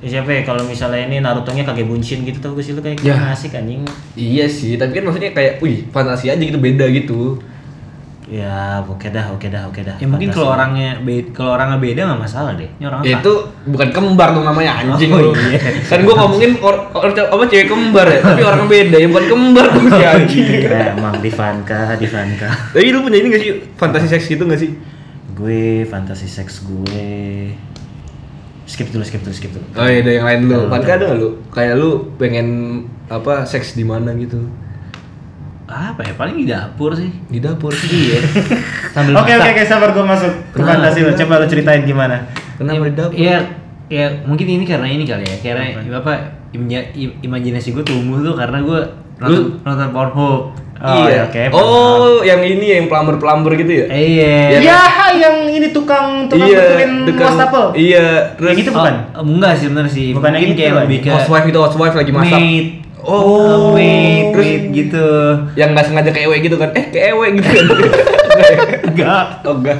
siapa 0.00 0.32
ya 0.32 0.42
kalau 0.42 0.64
misalnya 0.64 1.04
ini 1.04 1.20
Naruto-nya 1.20 1.60
kage 1.60 1.84
buncin 1.84 2.24
gitu 2.24 2.40
gue 2.50 2.64
sih 2.64 2.72
lu 2.72 2.80
kayak 2.80 3.04
Ya. 3.04 3.30
asik 3.30 3.52
anjing. 3.52 3.84
iya 4.16 4.48
sih 4.48 4.74
tapi 4.74 4.96
kan 4.96 5.04
maksudnya 5.04 5.30
kayak 5.30 5.60
wih 5.60 5.84
fantasi 5.86 6.26
aja 6.26 6.40
gitu 6.40 6.56
beda 6.56 6.88
gitu 6.88 7.36
Ya, 8.30 8.78
oke 8.80 9.10
dah, 9.10 9.26
oke 9.34 9.50
dah, 9.50 9.66
oke 9.66 9.82
dah. 9.82 9.98
Ya 9.98 10.06
mungkin 10.06 10.30
kalau 10.30 10.54
orangnya 10.54 11.02
beda, 11.02 11.34
kalau 11.34 11.50
orangnya 11.50 11.82
beda 11.82 12.00
nggak 12.06 12.20
masalah 12.22 12.54
deh. 12.54 12.70
Ini 12.78 12.86
orang 12.86 13.02
Ya, 13.02 13.18
apa? 13.18 13.26
itu 13.26 13.32
bukan 13.66 13.88
kembar 13.90 14.28
tuh 14.30 14.42
namanya 14.46 14.72
anjing 14.78 15.10
Oh, 15.10 15.34
iya. 15.34 15.58
Kan 15.82 16.06
gua 16.06 16.14
ngomongin 16.14 16.54
or, 16.62 16.78
or, 16.94 17.10
apa 17.10 17.42
cewek 17.50 17.66
kembar 17.66 18.06
ya, 18.06 18.22
tapi 18.22 18.46
orang 18.46 18.70
beda 18.70 18.96
yang 18.96 19.10
bukan 19.10 19.26
kembar 19.26 19.66
tuh 19.74 19.82
si 19.82 20.02
anjing. 20.14 20.46
Ya, 20.62 20.94
emang 20.94 21.18
Divanka, 21.18 21.98
Divanka. 21.98 22.48
Tapi 22.70 22.86
lu 22.88 23.02
punya 23.02 23.18
ini 23.18 23.26
gak 23.28 23.42
sih 23.42 23.50
fantasi 23.74 24.06
seks 24.06 24.30
gitu 24.30 24.46
gak 24.46 24.62
sih? 24.62 24.70
Gue 25.40 25.88
fantasi 25.88 26.28
seks 26.28 26.68
gue 26.68 27.08
skip 28.68 28.92
dulu, 28.92 29.02
skip 29.02 29.24
dulu, 29.24 29.34
skip 29.34 29.50
dulu. 29.50 29.66
Oh 29.74 29.88
iya, 29.88 30.04
ada 30.04 30.12
yang 30.14 30.26
lain 30.28 30.40
Kalau 30.46 30.62
lu. 30.62 30.70
Pan 30.70 30.80
ada 30.86 31.06
lu? 31.16 31.28
Kayak 31.50 31.74
lu 31.80 31.90
pengen 32.20 32.46
apa 33.10 33.42
seks 33.42 33.74
di 33.74 33.82
mana 33.82 34.14
gitu? 34.14 34.38
Apa 35.66 36.06
ya? 36.06 36.14
Paling 36.14 36.36
di 36.38 36.46
dapur 36.46 36.94
sih. 36.94 37.10
Di 37.26 37.42
dapur. 37.42 37.74
Iya. 37.74 38.20
Sambil 38.94 39.18
Oke, 39.18 39.32
oke, 39.34 39.48
oke, 39.54 39.62
sabar 39.66 39.90
gue 39.90 40.04
masuk 40.06 40.32
ke 40.54 40.58
fantasi 40.62 41.02
lu. 41.02 41.10
Coba 41.18 41.42
lu 41.42 41.46
ceritain 41.50 41.82
gimana. 41.82 42.30
Kenapa 42.60 42.86
di 42.86 42.94
dapur? 42.94 43.14
Iya, 43.18 43.38
ya 43.90 44.06
mungkin 44.22 44.46
ini 44.46 44.64
karena 44.68 44.86
ini 44.86 45.02
kali 45.02 45.24
ya. 45.26 45.36
Karena 45.42 45.74
apa? 45.98 46.38
im- 46.50 47.18
imajinasi 47.22 47.70
gue 47.74 47.84
tumbuh 47.86 48.18
tuh 48.22 48.34
karena 48.34 48.58
gue 48.62 48.80
nonton, 49.20 49.44
nonton 49.62 49.88
Pornhub. 49.92 50.42
Oh, 50.80 51.04
iya. 51.04 51.28
oke, 51.28 51.52
oh, 51.52 52.24
yang 52.24 52.40
ini 52.40 52.72
yang 52.72 52.88
pelamber-pelamber 52.88 53.52
gitu 53.54 53.84
ya? 53.84 53.86
Iya. 53.92 54.64
Ya, 54.64 54.80
yang 55.12 55.44
ini 55.44 55.76
tukang 55.76 56.24
tukang 56.24 56.48
iya, 56.48 56.56
betulin 56.56 56.92
tukang- 57.04 57.36
wastafel. 57.36 57.64
Iya, 57.76 58.04
terus 58.32 58.48
Yang 58.48 58.58
itu 58.58 58.70
Oh, 58.70 58.76
bukan? 58.80 58.94
enggak 59.14 59.52
sih 59.52 59.64
sebenarnya 59.68 59.92
sih. 59.92 60.06
Bukan 60.16 60.24
yang 60.24 60.40
mungkin 60.40 60.48
itu 60.48 60.56
kayak 60.58 60.74
lebih 60.80 60.98
ke 61.04 61.08
housewife 61.12 61.46
itu 61.46 61.58
housewife 61.60 61.92
lagi 61.94 62.12
masak. 62.16 62.40
Oh, 63.00 63.72
maid, 63.72 64.24
terus 64.32 64.44
maid 64.46 64.64
gitu. 64.72 65.08
yang 65.52 65.72
nggak 65.72 65.84
sengaja 65.84 66.10
ke 66.12 66.20
ewe 66.20 66.36
gitu 66.38 66.56
kan? 66.56 66.68
Eh, 66.72 66.84
ke 66.88 67.00
ewe 67.12 67.26
gitu 67.34 67.48
kan? 67.50 67.64
Enggak. 68.88 69.24
oh 69.42 69.56
enggak. 69.56 69.78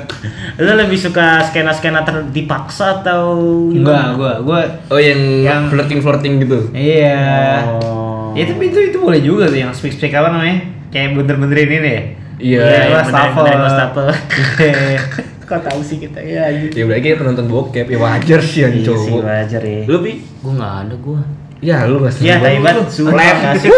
Lu 0.57 0.73
lebih 0.75 0.97
suka 0.97 1.41
skena-skena 1.43 2.05
ter 2.05 2.17
dipaksa 2.29 3.01
atau 3.01 3.41
Enggak, 3.69 4.17
gua 4.17 4.33
gua 4.41 4.61
Oh 4.89 4.97
yang, 4.97 5.17
Yang- 5.41 5.69
flirting 5.71 6.01
flirting 6.01 6.33
gitu. 6.41 6.59
iya. 6.73 7.65
Oh. 7.81 8.10
Ya 8.33 8.45
tapi 8.45 8.65
itu 8.67 8.79
itu 8.85 8.99
boleh 8.99 9.21
juga 9.21 9.45
tuh 9.47 9.59
yang 9.59 9.71
speak 9.71 9.93
speak 9.93 10.13
apa 10.13 10.29
namanya? 10.29 10.59
Kayak 10.89 11.09
bener-benerin 11.17 11.71
ini 11.71 11.91
ya. 11.91 12.03
Iya, 12.41 12.61
Iya, 12.61 12.61
Iya, 12.63 12.97
wastafel. 12.97 13.45
wastafel. 13.45 13.61
wastafel. 13.61 14.07
Iya. 14.91 15.03
Kok 15.43 15.61
tahu 15.63 15.81
sih 15.83 15.99
kita 15.99 16.19
ya 16.21 16.47
anjing. 16.47 16.71
Ya 16.73 16.85
berarti 16.85 17.03
kita 17.05 17.17
penonton 17.19 17.47
bokep 17.47 17.87
ya 17.87 17.99
wajar 17.99 18.41
sih 18.41 18.59
yang 18.63 18.73
Iya 18.73 18.79
sih 18.79 18.87
cowok. 18.87 19.21
wajar 19.21 19.63
ya. 19.63 19.83
Lu 19.85 19.99
pi? 20.01 20.13
Gue 20.39 20.53
nggak 20.55 20.75
ada 20.81 20.95
gue. 20.97 21.21
Ya 21.61 21.85
lu 21.85 22.01
nggak 22.01 22.15
Ya, 22.17 22.41
seru 22.41 22.41
tapi 22.41 22.59
banget 22.65 22.87
sumpah 22.89 23.13
Flat, 23.13 23.37
gak 23.37 23.53
asik, 23.53 23.71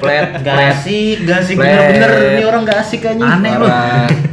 flat, 0.00 0.28
Gak 0.40 0.56
asik, 0.72 1.16
gak 1.28 1.38
asik 1.44 1.54
bener-bener 1.60 2.10
ini 2.32 2.42
orang 2.42 2.62
gak 2.64 2.78
asik 2.80 3.00
anjing. 3.04 3.28
Aneh 3.28 3.52
lu. 3.60 3.66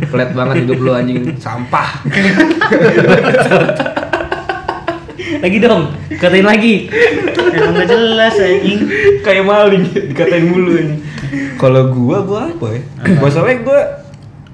Flat 0.08 0.30
banget 0.32 0.56
hidup 0.64 0.80
lu 0.80 0.92
anjing 0.96 1.20
sampah. 1.36 1.90
Lagi 5.44 5.58
dong, 5.60 5.92
katain 6.08 6.48
lagi. 6.48 6.88
Emang 7.52 7.76
gak 7.76 7.92
jelas 7.92 8.34
anjing. 8.40 8.80
Kayak 9.20 9.44
maling 9.44 9.84
dikatain 9.92 10.48
mulu 10.48 10.80
ini. 10.80 10.96
Kalau 11.60 11.92
gua 11.92 12.24
gua 12.24 12.48
apa 12.48 12.68
ya? 12.72 12.82
Masalahnya 13.20 13.60
gua 13.60 13.80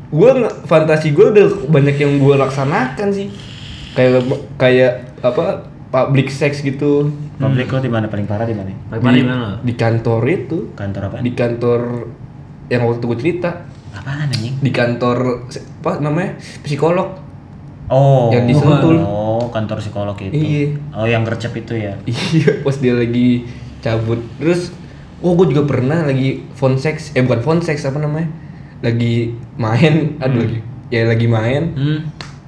gua 0.10 0.30
fantasi 0.65 1.13
gua 1.13 1.30
udah 1.30 1.45
banyak 1.69 1.93
yang 1.93 2.17
gua 2.17 2.41
laksanakan 2.41 3.08
sih. 3.13 3.30
Kayak 3.93 4.25
kayak 4.58 4.93
apa? 5.21 5.69
Public 5.89 6.30
sex 6.30 6.62
gitu. 6.62 7.13
Publik 7.38 7.69
lo 7.69 7.80
di 7.80 7.89
mana 7.89 8.10
paling 8.10 8.25
parah 8.25 8.45
di 8.45 8.54
mana? 8.54 8.69
Di, 8.69 8.97
gimana 8.97 9.34
lo? 9.38 9.49
di 9.62 9.73
kantor 9.73 10.21
itu 10.28 10.58
Kantor 10.75 11.02
apa? 11.08 11.15
di 11.23 11.32
kantor 11.32 11.82
yang 12.67 12.84
waktu 12.84 13.02
gue 13.02 13.17
cerita 13.17 13.49
Apaan 13.89 14.28
anjing? 14.28 14.60
di 14.60 14.69
kantor 14.69 15.47
apa 15.82 16.04
namanya 16.04 16.36
psikolog 16.62 17.15
Oh. 17.89 18.30
Yang 18.30 18.45
di 18.45 18.56
Sentul. 18.56 18.95
Oh, 18.99 19.49
kantor 19.49 19.78
psikolog 19.78 20.13
itu. 20.15 20.30
Iya. 20.32 20.65
Oh, 20.91 21.04
yang 21.04 21.21
gercep 21.23 21.54
itu 21.56 21.73
ya. 21.75 21.97
iya 22.08 22.62
pas 22.62 22.75
dia 22.75 22.93
lagi 22.93 23.49
cabut 23.80 24.19
terus 24.36 24.75
oh 25.19 25.34
gue 25.34 25.49
juga 25.49 25.63
pernah 25.65 26.04
lagi 26.04 26.43
phone 26.52 26.75
sex 26.75 27.12
eh 27.12 27.19
bukan 27.19 27.39
phone 27.39 27.62
sex 27.62 27.82
apa 27.82 27.95
namanya 27.95 28.28
lagi 28.80 29.32
main 29.56 30.15
aduh 30.17 30.39
lagi 30.41 30.60
ya 30.89 31.04
lagi 31.06 31.25
main 31.25 31.63
Hmm. 31.71 31.99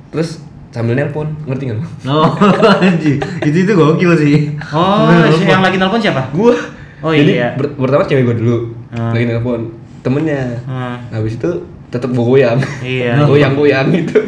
terus 0.09 0.39
sambil 0.69 0.93
nelpon 0.93 1.31
ngerti 1.41 1.67
nggak 1.67 1.77
lo 1.77 1.87
No, 2.03 2.17
anjing. 2.83 3.19
itu 3.41 3.57
itu 3.61 3.73
gokil 3.73 4.11
sih. 4.13 4.55
Oh, 4.69 5.07
yang 5.41 5.59
lagi 5.61 5.75
nelpon 5.75 5.99
siapa? 5.99 6.31
gue 6.31 6.55
Oh, 6.99 7.09
jadi 7.09 7.31
iya. 7.33 7.47
ber- 7.55 7.73
pertama 7.75 8.03
cewek 8.03 8.23
gue 8.25 8.35
dulu 8.37 8.57
Hmm. 8.89 9.11
lagi 9.11 9.25
nelpon 9.25 9.71
temennya 9.99 10.59
Hmm. 10.61 10.95
Habis 11.09 11.35
itu 11.35 11.51
tetap 11.87 12.07
goyang 12.09 12.59
Iya. 12.79 13.23
goyang 13.23 13.53
goyang 13.53 13.87
gitu 13.89 14.19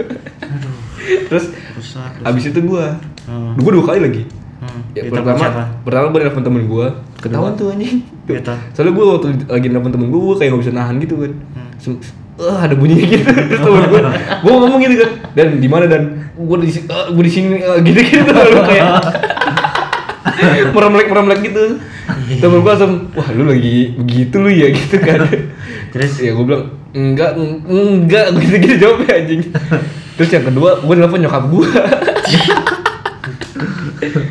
terus 1.29 1.45
Rusak. 1.73 2.11
habis 2.21 2.43
itu 2.45 2.59
gue 2.59 2.85
Hmm. 3.23 3.55
gue 3.55 3.71
dua 3.71 3.85
kali 3.85 3.99
lagi. 3.99 4.23
Hmm. 4.59 4.79
ya, 4.91 5.01
Ditelepon 5.01 5.15
pertama 5.25 5.39
siapa? 5.39 5.63
pertama 5.81 6.05
gue 6.07 6.19
nelfon 6.21 6.43
temen 6.43 6.63
gue 6.65 6.87
ketahuan 7.17 7.53
tuh 7.53 7.67
anjing. 7.69 8.03
Soalnya 8.71 8.91
gue 8.91 9.05
waktu 9.05 9.27
lagi 9.45 9.67
nelfon 9.67 9.91
temen 9.91 10.07
gue 10.07 10.21
gue 10.21 10.35
kayak 10.37 10.49
gak 10.49 10.61
bisa 10.61 10.71
nahan 10.71 10.95
gitu 10.97 11.15
kan 11.17 11.31
Hmm. 11.53 11.97
Eh 12.33 12.57
ada 12.57 12.73
bunyinya 12.73 13.05
gitu. 13.05 13.23
Terus 13.49 13.61
temen 13.61 13.83
gue 13.85 13.99
gue 14.39 14.51
ngomong 14.51 14.79
gitu 14.81 14.95
kan. 14.97 15.11
Dan 15.33 15.47
di 15.57 15.67
mana 15.67 15.85
dan? 15.85 16.03
Gue 16.33 16.57
di 16.59 16.69
sini 16.69 16.83
gue 16.89 17.23
di 17.23 17.31
sini 17.31 17.47
eh, 17.55 17.79
gitu 17.81 17.99
gitu. 18.01 18.31
Lalu 18.35 18.59
kayak 18.61 18.87
meremlek 20.69 21.07
meremlek 21.07 21.39
gitu. 21.43 21.63
Temen 22.35 22.59
gua 22.59 22.75
langsung 22.75 23.07
wah 23.13 23.27
lu 23.29 23.47
lagi 23.47 23.95
begitu 23.95 24.35
lu 24.37 24.49
ya? 24.49 24.67
Gitu 24.69 24.97
kan. 24.97 25.23
Terus? 25.91 26.19
ya 26.19 26.33
gua 26.33 26.43
bilang 26.43 26.63
enggak 26.91 27.31
eng- 27.35 27.63
enggak. 27.63 28.25
Gitu 28.35 28.55
gitu 28.59 28.75
jawabnya 28.81 29.13
anjing 29.15 29.41
terus 30.13 30.29
yang 30.29 30.45
kedua 30.45 30.69
gua 30.79 30.93
nelfon 30.95 31.19
nyokap 31.19 31.43
gua 31.45 31.67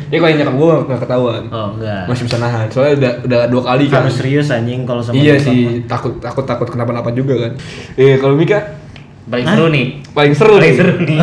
ya 0.05 0.17
kalau 0.17 0.29
yang 0.29 0.39
nyokap 0.39 0.55
gua 0.55 0.73
nggak 0.83 0.99
ketahuan 1.01 1.43
Oh 1.49 1.67
enggak. 1.73 2.03
masih 2.05 2.23
bisa 2.23 2.37
nahan 2.37 2.67
soalnya 2.67 2.93
udah 2.95 3.11
udah 3.23 3.39
dua 3.47 3.61
kali 3.65 3.83
kan 3.87 4.01
Harus 4.01 4.15
serius 4.15 4.47
anjing 4.47 4.83
kalau 4.83 5.01
sama 5.01 5.15
iya 5.15 5.35
sih 5.35 5.81
takut 5.85 6.17
takut 6.17 6.43
takut 6.43 6.67
kenapa-napa 6.67 7.09
juga 7.09 7.33
kan 7.39 7.51
eh 7.95 8.15
kalau 8.15 8.33
Mika 8.33 8.81
Paling 9.23 9.47
seru 9.47 9.65
nih. 9.69 9.85
paling 10.11 10.33
seru 10.33 10.53
Paling 10.53 10.67
nih. 10.67 10.75
seru 10.75 10.93
nih. 10.99 11.19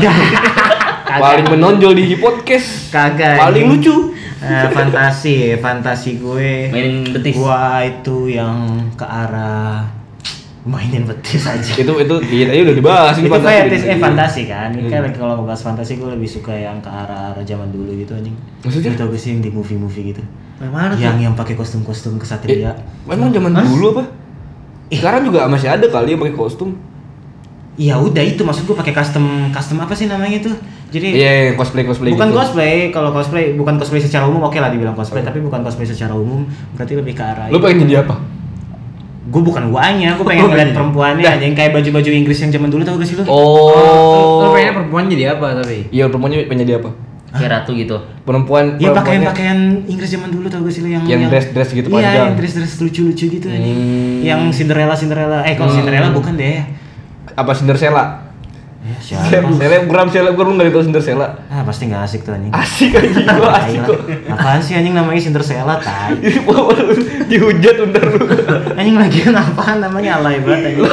paling 1.23 1.47
menonjol 1.49 1.93
di 1.93 2.17
podcast 2.17 2.89
Kagak. 2.89 3.37
paling 3.39 3.67
lucu 3.67 3.97
Eh, 4.41 4.73
fantasi, 4.73 5.53
fantasi 5.61 6.17
gue. 6.17 6.73
Mainin 6.73 7.13
betis. 7.13 7.37
Gua 7.37 7.85
itu 7.85 8.25
yang 8.33 8.57
ke 8.97 9.05
arah 9.05 9.85
mainin 10.63 11.03
betis 11.03 11.41
aja. 11.43 11.73
itu 11.75 11.89
itu 11.89 12.15
iya 12.29 12.45
tadi 12.47 12.61
udah 12.63 12.77
dibahas 12.77 13.15
itu 13.17 13.27
fantasi. 13.27 13.57
fantasi, 13.65 13.87
eh 13.87 13.99
fantasi 13.99 14.43
kan. 14.45 14.69
Ini 14.71 14.87
kan 14.87 15.01
Hmm. 15.03 15.15
kalau 15.15 15.35
ngebahas 15.39 15.63
fantasi 15.63 15.97
gue 15.97 16.09
lebih 16.11 16.29
suka 16.29 16.53
yang 16.53 16.77
ke 16.79 16.89
arah 16.89 17.33
arah 17.33 17.41
zaman 17.43 17.69
dulu 17.69 17.89
gitu 17.95 18.13
anjing. 18.13 18.37
Maksudnya? 18.61 18.93
Itu 18.93 19.05
gue 19.07 19.17
sih 19.17 19.31
yang 19.31 19.41
di 19.41 19.49
movie-movie 19.49 20.05
gitu. 20.11 20.23
Yang 20.59 20.71
mana 20.71 20.93
tuh? 20.93 21.01
Yang 21.01 21.17
yang 21.23 21.35
pakai 21.35 21.55
kostum-kostum 21.55 22.13
Eh, 22.13 22.21
kesatria. 22.21 22.73
emang 23.05 23.31
zaman 23.31 23.53
dulu 23.57 23.87
apa 23.95 24.05
sekarang 24.91 25.23
juga 25.25 25.47
masih 25.47 25.71
ada 25.71 25.87
kali 25.87 26.13
yang 26.13 26.21
pakai 26.21 26.35
kostum 26.35 26.77
Iya 27.75 27.97
udah 27.97 28.21
itu 28.21 28.43
maksud 28.43 28.69
gue 28.69 28.77
pakai 28.77 28.93
custom 28.93 29.25
custom 29.49 29.81
apa 29.81 29.97
sih 29.97 30.05
namanya 30.05 30.37
itu? 30.37 30.53
Jadi 30.91 31.17
iya 31.17 31.31
iya, 31.41 31.53
cosplay 31.55 31.81
cosplay 31.83 32.13
bukan 32.13 32.29
gitu. 32.29 32.37
cosplay, 32.37 32.75
kalau 32.91 33.09
cosplay 33.09 33.55
bukan 33.55 33.79
cosplay 33.79 33.97
secara 33.97 34.27
umum 34.27 34.43
oke 34.43 34.59
lah 34.59 34.69
dibilang 34.69 34.93
cosplay, 34.93 35.23
tapi 35.23 35.41
bukan 35.41 35.63
cosplay 35.63 35.87
secara 35.87 36.13
umum 36.13 36.45
berarti 36.77 36.93
lebih 36.93 37.15
ke 37.15 37.23
arah. 37.23 37.49
lu 37.49 37.57
pengen 37.57 37.87
jadi 37.87 38.05
apa 38.05 38.19
Gue 39.31 39.41
bukan 39.41 39.71
guanya, 39.71 40.13
gue 40.13 40.27
pengen 40.27 40.43
Oh, 40.43 40.51
ngeliat 40.51 40.67
iya. 40.67 40.75
perempuannya 40.75 41.23
aja 41.25 41.39
yang 41.41 41.55
kayak 41.55 41.71
baju-baju 41.71 42.11
Inggris 42.11 42.39
yang 42.41 42.51
zaman 42.51 42.67
dulu 42.67 42.83
tau 42.83 42.95
gak 42.95 43.07
sih 43.07 43.15
lu? 43.15 43.23
oh 43.25 44.43
Lo 44.43 44.51
pengen 44.51 44.75
perempuan 44.75 45.07
jadi 45.07 45.25
apa 45.33 45.55
tapi? 45.57 45.87
iya 45.89 46.05
perempuannya 46.05 46.45
pengen 46.45 46.63
jadi 46.65 46.77
apa 46.77 46.91
Kayak 47.31 47.51
ratu 47.57 47.71
gitu. 47.73 47.95
perempuan 48.21 48.75
Iya 48.75 48.91
pakaian 48.91 49.23
pakaian 49.23 49.59
Inggris 49.87 50.11
zaman 50.11 50.29
dulu 50.29 50.45
tau 50.45 50.61
gak 50.61 50.73
sih 50.73 50.83
lu 50.83 50.91
yang 50.91 51.07
Yang 51.07 51.31
dress-dress 51.31 51.71
gitu 51.73 51.87
Iya, 51.89 51.95
panjang. 51.97 52.15
yang 52.21 52.35
dress 52.35 52.53
dress 52.53 52.75
lucu-lucu 52.77 53.25
gitu 53.31 53.47
anjing. 53.47 53.71
Hmm. 53.73 54.19
Yang 54.21 54.41
Cinderella 54.53 54.95
Cinderella. 54.95 55.39
Eh 55.41 55.55
kalau 55.55 55.71
Hmm. 55.71 55.79
Cinderella 55.79 56.11
bukan 56.11 56.35
deh. 56.35 56.59
apa 57.31 57.51
Cinderella 57.55 58.20
Ya, 58.81 58.97
selebgram 59.53 60.09
selebgram 60.09 60.57
nggak 60.57 60.73
tahu 60.73 60.89
Cinderella 60.89 61.37
Ah 61.53 61.61
pasti 61.69 61.93
nggak 61.93 62.01
asik 62.01 62.25
tuh 62.25 62.33
anjing. 62.33 62.49
asik 62.49 62.97
anjing 62.97 63.29
gua 63.29 63.53
asik 63.61 63.81
kok. 63.85 64.01
Apaan 64.33 64.61
sih 64.65 64.73
anjing 64.73 64.97
namanya 64.97 65.21
Cinderella 65.21 65.77
tai. 65.77 66.17
dihujat 67.31 67.77
bentar 67.77 68.09
lu 68.09 68.25
Anjing 68.81 68.97
lagian 68.97 69.37
apaan 69.37 69.85
namanya 69.85 70.25
alay 70.25 70.41
banget 70.41 70.73
anjing. 70.73 70.89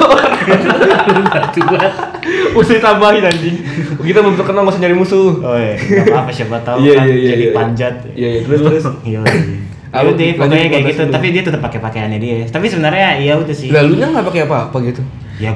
Mesti 2.59 2.75
tambahin 2.83 3.23
anjing. 3.23 3.55
Kita 4.03 4.19
belum 4.19 4.35
terkenal 4.35 4.67
masih 4.67 4.79
nyari 4.83 4.95
musuh. 4.99 5.39
Oh 5.39 5.55
iya, 5.55 5.79
apa-apa 6.11 6.31
siapa 6.35 6.59
tahu 6.67 6.83
Iya, 6.83 6.91
kan 6.91 7.07
iya, 7.07 7.15
iya, 7.15 7.29
jadi 7.31 7.45
iya. 7.47 7.53
panjat. 7.55 7.95
Iya, 8.11 8.29
iya, 8.35 8.39
terus, 8.43 8.59
terus. 8.67 8.83
Iya. 9.07 9.19
Udah 9.23 10.11
lanjut 10.11 10.35
pokoknya 10.35 10.67
kayak 10.67 10.85
gitu, 10.91 11.03
tapi 11.07 11.27
dia 11.31 11.41
tetap 11.47 11.63
pakai 11.63 11.79
pakaiannya 11.79 12.19
dia. 12.19 12.43
Tapi 12.51 12.67
sebenarnya 12.67 13.23
ya 13.23 13.39
udah 13.39 13.55
sih. 13.55 13.71
Lalu 13.71 14.03
nya 14.03 14.11
nggak 14.11 14.27
pakai 14.27 14.41
apa-apa 14.43 14.77
gitu. 14.83 14.99
Ya 15.39 15.55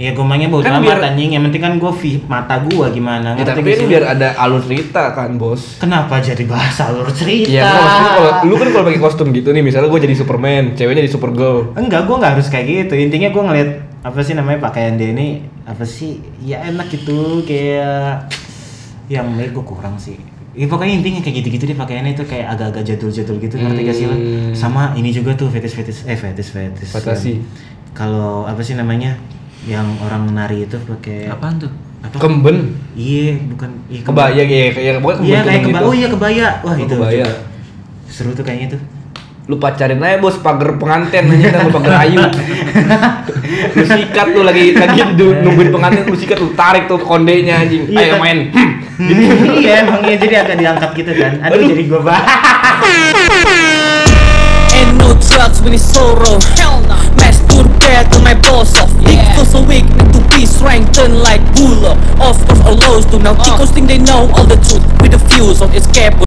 gomangnya 0.00 0.08
Ya 0.08 0.10
gomangnya 0.16 0.48
bodo 0.48 0.64
Kan 0.64 0.80
amat 0.80 0.84
biar- 0.88 1.04
anjing, 1.12 1.30
yang 1.36 1.42
penting 1.44 1.60
kan 1.60 1.72
gua 1.76 1.92
vi- 1.92 2.24
mata 2.24 2.56
gua 2.64 2.88
gimana 2.88 3.36
Ya, 3.36 3.44
tapi 3.44 3.60
gak 3.60 3.76
ini 3.76 3.84
biar 3.84 4.04
ada 4.08 4.32
alur 4.34 4.64
cerita 4.64 5.12
kan, 5.12 5.36
Bos. 5.36 5.76
Kenapa 5.76 6.16
jadi 6.18 6.40
bahasa 6.48 6.88
alur 6.88 7.12
cerita? 7.12 7.52
Iya, 7.52 7.62
kan 7.62 7.76
maksudnya 7.76 8.10
kalau 8.10 8.30
lu 8.48 8.54
kan 8.56 8.68
kalau 8.72 8.84
pakai 8.88 8.98
kostum 8.98 9.28
gitu 9.30 9.52
nih, 9.52 9.60
misalnya 9.60 9.92
gue 9.92 10.00
jadi 10.00 10.16
Superman, 10.16 10.72
ceweknya 10.72 11.04
jadi 11.04 11.12
Supergirl. 11.12 11.76
Enggak, 11.76 12.08
gua 12.08 12.16
nggak 12.16 12.32
harus 12.32 12.48
kayak 12.48 12.88
gitu. 12.88 12.94
Intinya 12.96 13.28
gua 13.28 13.42
ngeliat 13.46 13.70
apa 14.00 14.24
sih 14.24 14.32
namanya 14.32 14.58
pakaian 14.62 14.96
dia 14.96 15.12
ini 15.12 15.44
apa 15.62 15.84
sih? 15.84 16.16
Ya 16.40 16.64
enak 16.64 16.88
gitu 16.88 17.44
kayak 17.44 18.32
yang 19.06 19.28
menurut 19.28 19.52
gua 19.52 19.64
kurang 19.68 20.00
sih. 20.00 20.16
Ya, 20.50 20.66
pokoknya 20.66 20.98
intinya 20.98 21.20
kayak 21.20 21.36
gitu-gitu 21.38 21.64
deh 21.64 21.78
pakaiannya 21.78 22.12
itu 22.12 22.24
kayak 22.24 22.56
agak-agak 22.56 22.82
jadul-jadul 22.82 23.38
gitu 23.38 23.54
ngerti 23.54 23.80
gak 23.84 23.94
sih 23.94 24.06
lo? 24.08 24.16
Hmm. 24.16 24.50
Sama 24.50 24.96
ini 24.96 25.12
juga 25.12 25.36
tuh 25.36 25.46
fetis-fetis 25.46 26.02
eh 26.04 26.16
fetis-fetis. 26.16 26.88
Fantasi. 26.88 27.38
Kalau 27.92 28.48
apa 28.48 28.58
sih 28.58 28.74
namanya? 28.74 29.14
Yang 29.64 29.86
orang 30.00 30.22
nari 30.32 30.64
itu 30.64 30.76
pakai 30.80 31.28
Apaan 31.28 31.60
tuh? 31.60 31.72
Apa? 32.00 32.16
Kemben, 32.16 32.80
Iya, 32.96 33.36
bukan 33.44 33.70
iya 33.86 34.00
kebaya 34.00 34.40
ya, 34.40 34.72
kayak 34.72 34.92
pokoknya 34.98 35.20
Iya, 35.20 35.38
kayak 35.38 35.60
kemben-kemben 35.60 35.68
kebaya. 35.68 35.76
gitu. 35.76 35.84
Oh 35.84 35.94
iya 35.94 36.08
kebaya. 36.08 36.46
Wah, 36.60 36.72
Oh, 36.72 36.74
itu 36.74 36.94
kebaya. 36.96 37.24
juga. 37.28 37.38
Seru 38.08 38.30
tuh 38.32 38.40
kayaknya 38.40 38.68
tuh. 38.72 38.80
Lu 39.46 39.58
pacarin 39.58 39.98
aja 39.98 40.16
bos 40.16 40.38
pagar 40.38 40.78
pengantin 40.78 41.26
aja 41.26 41.60
lu 41.60 41.70
pagar 41.70 42.06
ayu. 42.06 42.22
lu 43.76 43.84
sikat 43.84 44.26
lu 44.30 44.42
lagi 44.42 44.72
lagi 44.72 45.00
nungguin 45.18 45.68
pengantin 45.68 46.06
lu 46.06 46.14
sikat 46.14 46.38
lu 46.38 46.54
tarik 46.54 46.86
tuh 46.86 46.96
kondenya 46.96 47.60
anjing. 47.60 47.84
Iya, 47.84 47.98
Ayo 48.00 48.12
kan? 48.16 48.20
main. 48.22 48.38
iya, 49.60 49.72
emang 49.82 50.00
iya 50.02 50.16
jadi 50.16 50.34
agak 50.40 50.56
diangkat 50.56 50.90
gitu 50.94 51.12
kan. 51.14 51.32
Aduh, 51.42 51.66
jadi 51.66 51.82
gua 51.84 52.00
bah. 52.00 52.20
No 54.96 55.14
drugs 55.18 55.60
when 55.60 55.74
it's 55.74 55.84
sorrow. 55.84 56.38
Hell 56.56 56.80
no. 56.86 56.96
Masturbate 57.16 58.08
to 58.08 58.18
my 58.22 58.34
boss 58.40 58.72
off. 58.78 58.89
Feels 59.34 59.50
so 59.50 59.62
weak, 59.62 59.84
need 59.84 60.12
to 60.12 60.20
be 60.34 60.46
strengthened 60.46 61.18
like 61.22 61.40
Bulla. 61.54 61.96
Of 62.20 62.36
course, 62.46 62.60
all 62.60 62.76
lows 62.76 63.04
do 63.06 63.18
now. 63.18 63.34
Chicos 63.34 63.72
think 63.72 63.88
they 63.88 63.98
know 63.98 64.30
all 64.34 64.44
the 64.44 64.56
truth 64.56 64.84
with 65.00 65.12
the 65.12 65.18
fuse 65.30 65.60
of 65.62 65.74
escape. 65.74 66.14